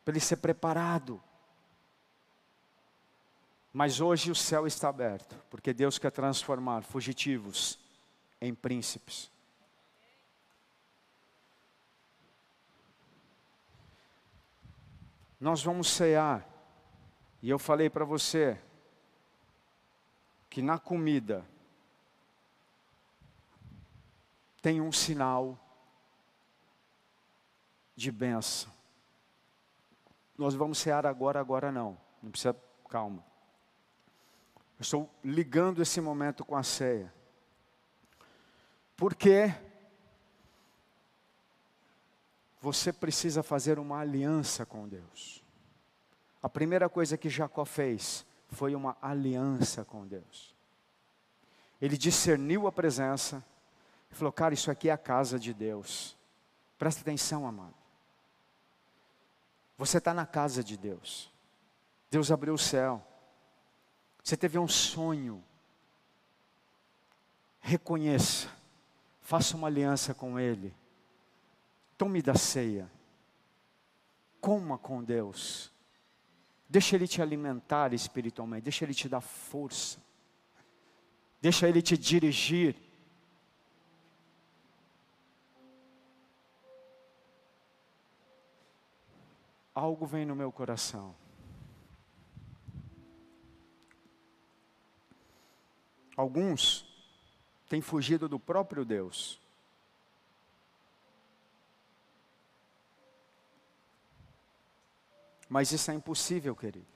para 0.03 0.13
ele 0.13 0.19
ser 0.19 0.37
preparado. 0.37 1.21
Mas 3.71 3.99
hoje 3.99 4.31
o 4.31 4.35
céu 4.35 4.65
está 4.65 4.89
aberto, 4.89 5.35
porque 5.49 5.73
Deus 5.73 5.99
quer 5.99 6.11
transformar 6.11 6.81
fugitivos 6.83 7.77
em 8.41 8.53
príncipes. 8.53 9.29
Nós 15.39 15.61
vamos 15.61 15.89
cear, 15.89 16.47
e 17.41 17.49
eu 17.49 17.59
falei 17.59 17.89
para 17.89 18.05
você 18.05 18.59
que 20.49 20.61
na 20.61 20.79
comida 20.79 21.45
tem 24.61 24.79
um 24.79 24.91
sinal 24.91 25.59
de 27.95 28.11
benção. 28.11 28.71
Nós 30.37 30.53
vamos 30.53 30.77
cear 30.77 31.05
agora, 31.05 31.39
agora 31.39 31.71
não. 31.71 31.97
Não 32.21 32.29
precisa, 32.29 32.55
calma. 32.89 33.23
Eu 34.77 34.81
estou 34.81 35.09
ligando 35.23 35.81
esse 35.81 36.01
momento 36.01 36.43
com 36.43 36.55
a 36.55 36.63
ceia. 36.63 37.13
Porque 38.97 39.53
você 42.59 42.91
precisa 42.91 43.43
fazer 43.43 43.79
uma 43.79 43.99
aliança 43.99 44.65
com 44.65 44.87
Deus. 44.87 45.43
A 46.41 46.49
primeira 46.49 46.89
coisa 46.89 47.17
que 47.17 47.29
Jacó 47.29 47.63
fez 47.63 48.25
foi 48.49 48.75
uma 48.75 48.97
aliança 49.01 49.85
com 49.85 50.05
Deus. 50.05 50.53
Ele 51.81 51.97
discerniu 51.97 52.67
a 52.67 52.71
presença 52.71 53.43
e 54.11 54.15
falou: 54.15 54.31
Cara, 54.31 54.53
isso 54.53 54.71
aqui 54.71 54.89
é 54.89 54.91
a 54.91 54.97
casa 54.97 55.39
de 55.39 55.53
Deus. 55.53 56.17
Presta 56.77 57.01
atenção, 57.01 57.47
amado. 57.47 57.84
Você 59.77 59.97
está 59.97 60.13
na 60.13 60.25
casa 60.25 60.63
de 60.63 60.77
Deus. 60.77 61.31
Deus 62.09 62.31
abriu 62.31 62.53
o 62.53 62.57
céu. 62.57 63.05
Você 64.23 64.37
teve 64.37 64.57
um 64.57 64.67
sonho. 64.67 65.43
Reconheça. 67.59 68.49
Faça 69.21 69.57
uma 69.57 69.67
aliança 69.67 70.13
com 70.13 70.39
Ele. 70.39 70.73
Tome 71.97 72.21
da 72.21 72.35
ceia. 72.35 72.89
Coma 74.39 74.77
com 74.77 75.03
Deus. 75.03 75.71
Deixa 76.69 76.95
Ele 76.95 77.07
te 77.07 77.21
alimentar 77.21 77.93
espiritualmente. 77.93 78.63
Deixa 78.63 78.85
Ele 78.85 78.93
te 78.93 79.09
dar 79.09 79.21
força. 79.21 79.99
Deixa 81.41 81.67
Ele 81.67 81.81
te 81.81 81.97
dirigir. 81.97 82.75
Algo 89.75 90.05
vem 90.05 90.25
no 90.25 90.35
meu 90.35 90.53
coração. 90.53 91.13
Alguns 96.15 96.87
têm 97.67 97.81
fugido 97.81 98.29
do 98.29 98.39
próprio 98.39 98.85
Deus. 98.85 99.37
Mas 105.49 105.71
isso 105.71 105.91
é 105.91 105.93
impossível, 105.93 106.55
querido. 106.55 106.87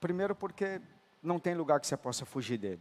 Primeiro, 0.00 0.34
porque 0.34 0.80
não 1.22 1.40
tem 1.40 1.54
lugar 1.54 1.80
que 1.80 1.86
você 1.86 1.96
possa 1.96 2.24
fugir 2.24 2.58
dele. 2.58 2.80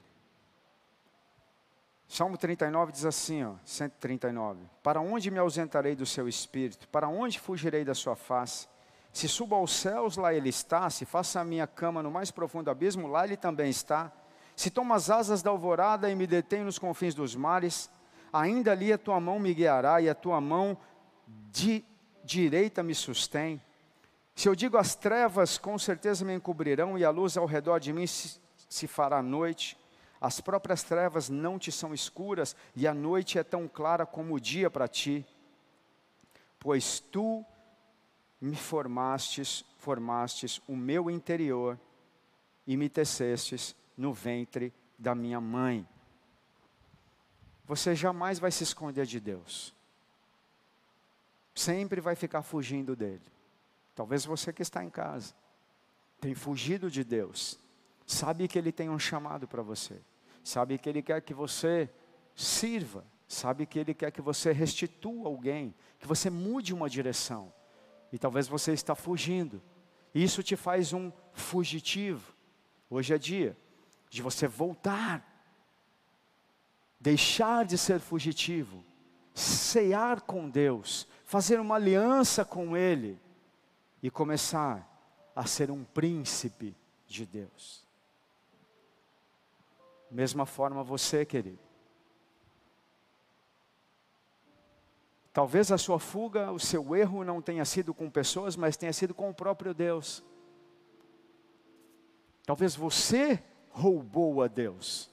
Salmo 2.13 2.37
39 2.37 2.91
diz 2.91 3.05
assim, 3.05 3.43
ó, 3.43 3.53
139: 3.65 4.59
Para 4.83 5.01
onde 5.01 5.31
me 5.31 5.39
ausentarei 5.39 5.95
do 5.95 6.05
seu 6.05 6.29
espírito? 6.29 6.87
Para 6.89 7.07
onde 7.07 7.39
fugirei 7.39 7.83
da 7.83 7.95
sua 7.95 8.15
face? 8.15 8.67
Se 9.11 9.27
subo 9.27 9.55
aos 9.55 9.73
céus, 9.73 10.15
lá 10.15 10.31
ele 10.31 10.49
está. 10.49 10.87
Se 10.91 11.05
faça 11.05 11.41
a 11.41 11.43
minha 11.43 11.65
cama 11.65 12.03
no 12.03 12.11
mais 12.11 12.29
profundo 12.29 12.69
abismo, 12.69 13.07
lá 13.07 13.25
ele 13.25 13.35
também 13.35 13.67
está. 13.67 14.11
Se 14.55 14.69
tomo 14.69 14.93
as 14.93 15.09
asas 15.09 15.41
da 15.41 15.49
alvorada 15.49 16.07
e 16.07 16.13
me 16.13 16.27
detenho 16.27 16.65
nos 16.65 16.77
confins 16.77 17.15
dos 17.15 17.35
mares, 17.35 17.89
ainda 18.31 18.73
ali 18.73 18.93
a 18.93 18.97
tua 18.99 19.19
mão 19.19 19.39
me 19.39 19.51
guiará 19.51 19.99
e 19.99 20.07
a 20.07 20.13
tua 20.13 20.39
mão 20.39 20.77
de 21.51 21.83
direita 22.23 22.83
me 22.83 22.93
sustém. 22.93 23.59
Se 24.35 24.47
eu 24.47 24.53
digo 24.53 24.77
as 24.77 24.93
trevas, 24.93 25.57
com 25.57 25.79
certeza 25.79 26.23
me 26.23 26.35
encobrirão 26.35 26.95
e 26.95 27.03
a 27.03 27.09
luz 27.09 27.37
ao 27.37 27.47
redor 27.47 27.79
de 27.79 27.91
mim 27.91 28.05
se, 28.05 28.39
se 28.69 28.85
fará 28.85 29.19
noite. 29.19 29.81
As 30.23 30.39
próprias 30.39 30.83
trevas 30.83 31.27
não 31.27 31.59
te 31.59 31.69
são 31.69 31.93
escuras 31.93 32.55
e 32.73 32.87
a 32.87 32.93
noite 32.93 33.37
é 33.37 33.43
tão 33.43 33.67
clara 33.67 34.05
como 34.05 34.33
o 34.33 34.39
dia 34.39 34.71
para 34.71 34.87
ti. 34.87 35.25
Pois 36.57 37.01
tu 37.01 37.45
me 38.39 38.55
formastes, 38.55 39.65
formastes 39.79 40.61
o 40.65 40.77
meu 40.77 41.11
interior 41.11 41.77
e 42.65 42.77
me 42.77 42.87
tecestes 42.87 43.75
no 43.97 44.13
ventre 44.13 44.73
da 44.97 45.13
minha 45.13 45.41
mãe. 45.41 45.85
Você 47.65 47.93
jamais 47.93 48.39
vai 48.39 48.49
se 48.49 48.63
esconder 48.63 49.05
de 49.05 49.19
Deus. 49.19 49.73
Sempre 51.53 51.99
vai 51.99 52.15
ficar 52.15 52.43
fugindo 52.43 52.95
dele. 52.95 53.21
Talvez 53.93 54.23
você 54.23 54.53
que 54.53 54.61
está 54.61 54.81
em 54.81 54.89
casa 54.89 55.33
tem 56.21 56.33
fugido 56.33 56.89
de 56.89 57.03
Deus. 57.03 57.59
Sabe 58.07 58.47
que 58.47 58.57
ele 58.57 58.71
tem 58.71 58.89
um 58.89 58.97
chamado 58.97 59.49
para 59.49 59.61
você. 59.61 59.99
Sabe 60.43 60.77
que 60.77 60.89
ele 60.89 61.01
quer 61.01 61.21
que 61.21 61.33
você 61.33 61.89
sirva. 62.35 63.05
Sabe 63.27 63.65
que 63.65 63.79
ele 63.79 63.93
quer 63.93 64.11
que 64.11 64.21
você 64.21 64.51
restitua 64.51 65.27
alguém, 65.27 65.73
que 65.97 66.05
você 66.05 66.29
mude 66.29 66.73
uma 66.73 66.89
direção 66.89 67.51
e 68.11 68.19
talvez 68.19 68.47
você 68.47 68.73
está 68.73 68.93
fugindo. 68.93 69.59
Isso 70.13 70.43
te 70.43 70.55
faz 70.55 70.93
um 70.93 71.11
fugitivo. 71.31 72.35
Hoje 72.87 73.11
é 73.11 73.17
dia 73.17 73.57
de 74.07 74.21
você 74.21 74.47
voltar, 74.47 75.27
deixar 76.99 77.65
de 77.65 77.75
ser 77.75 77.99
fugitivo, 77.99 78.85
cear 79.33 80.21
com 80.21 80.47
Deus, 80.47 81.07
fazer 81.25 81.59
uma 81.59 81.75
aliança 81.75 82.45
com 82.45 82.77
Ele 82.77 83.19
e 84.03 84.11
começar 84.11 84.87
a 85.35 85.47
ser 85.47 85.71
um 85.71 85.83
príncipe 85.83 86.75
de 87.07 87.25
Deus. 87.25 87.82
Mesma 90.13 90.45
forma 90.45 90.83
você, 90.83 91.25
querido. 91.25 91.57
Talvez 95.33 95.71
a 95.71 95.77
sua 95.79 95.97
fuga, 95.97 96.51
o 96.51 96.59
seu 96.59 96.95
erro 96.95 97.23
não 97.23 97.41
tenha 97.41 97.65
sido 97.65 97.95
com 97.95 98.07
pessoas, 98.11 98.55
mas 98.55 98.77
tenha 98.77 98.93
sido 98.93 99.15
com 99.15 99.31
o 99.31 99.33
próprio 99.33 99.73
Deus. 99.73 100.23
Talvez 102.45 102.75
você 102.75 103.43
roubou 103.71 104.43
a 104.43 104.47
Deus. 104.47 105.09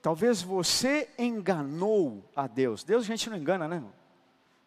Talvez 0.00 0.40
você 0.40 1.10
enganou 1.18 2.24
a 2.34 2.46
Deus. 2.46 2.82
Deus 2.82 3.04
a 3.04 3.06
gente 3.06 3.28
não 3.28 3.36
engana, 3.36 3.68
né? 3.68 3.76
Irmão? 3.76 3.92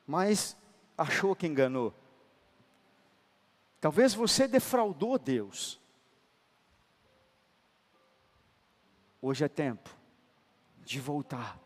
Mas 0.05 0.55
achou 0.95 1.35
que 1.35 1.47
enganou. 1.47 1.91
Talvez 3.81 4.13
você 4.13 4.47
defraudou 4.47 5.17
Deus. 5.17 5.81
Hoje 9.23 9.43
é 9.43 9.47
tempo 9.47 9.89
de 10.85 10.99
voltar 10.99 11.63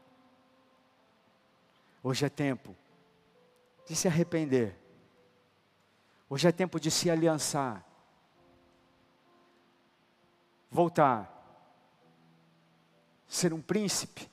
Hoje 2.08 2.26
é 2.26 2.30
tempo 2.30 2.74
de 3.86 3.94
se 3.94 4.08
arrepender. 4.08 4.74
Hoje 6.30 6.48
é 6.48 6.54
tempo 6.54 6.80
de 6.80 6.90
se 6.90 7.10
aliançar. 7.10 7.86
Voltar. 10.72 11.34
Ser 13.28 13.52
um 13.52 13.62
príncipe 13.62 14.30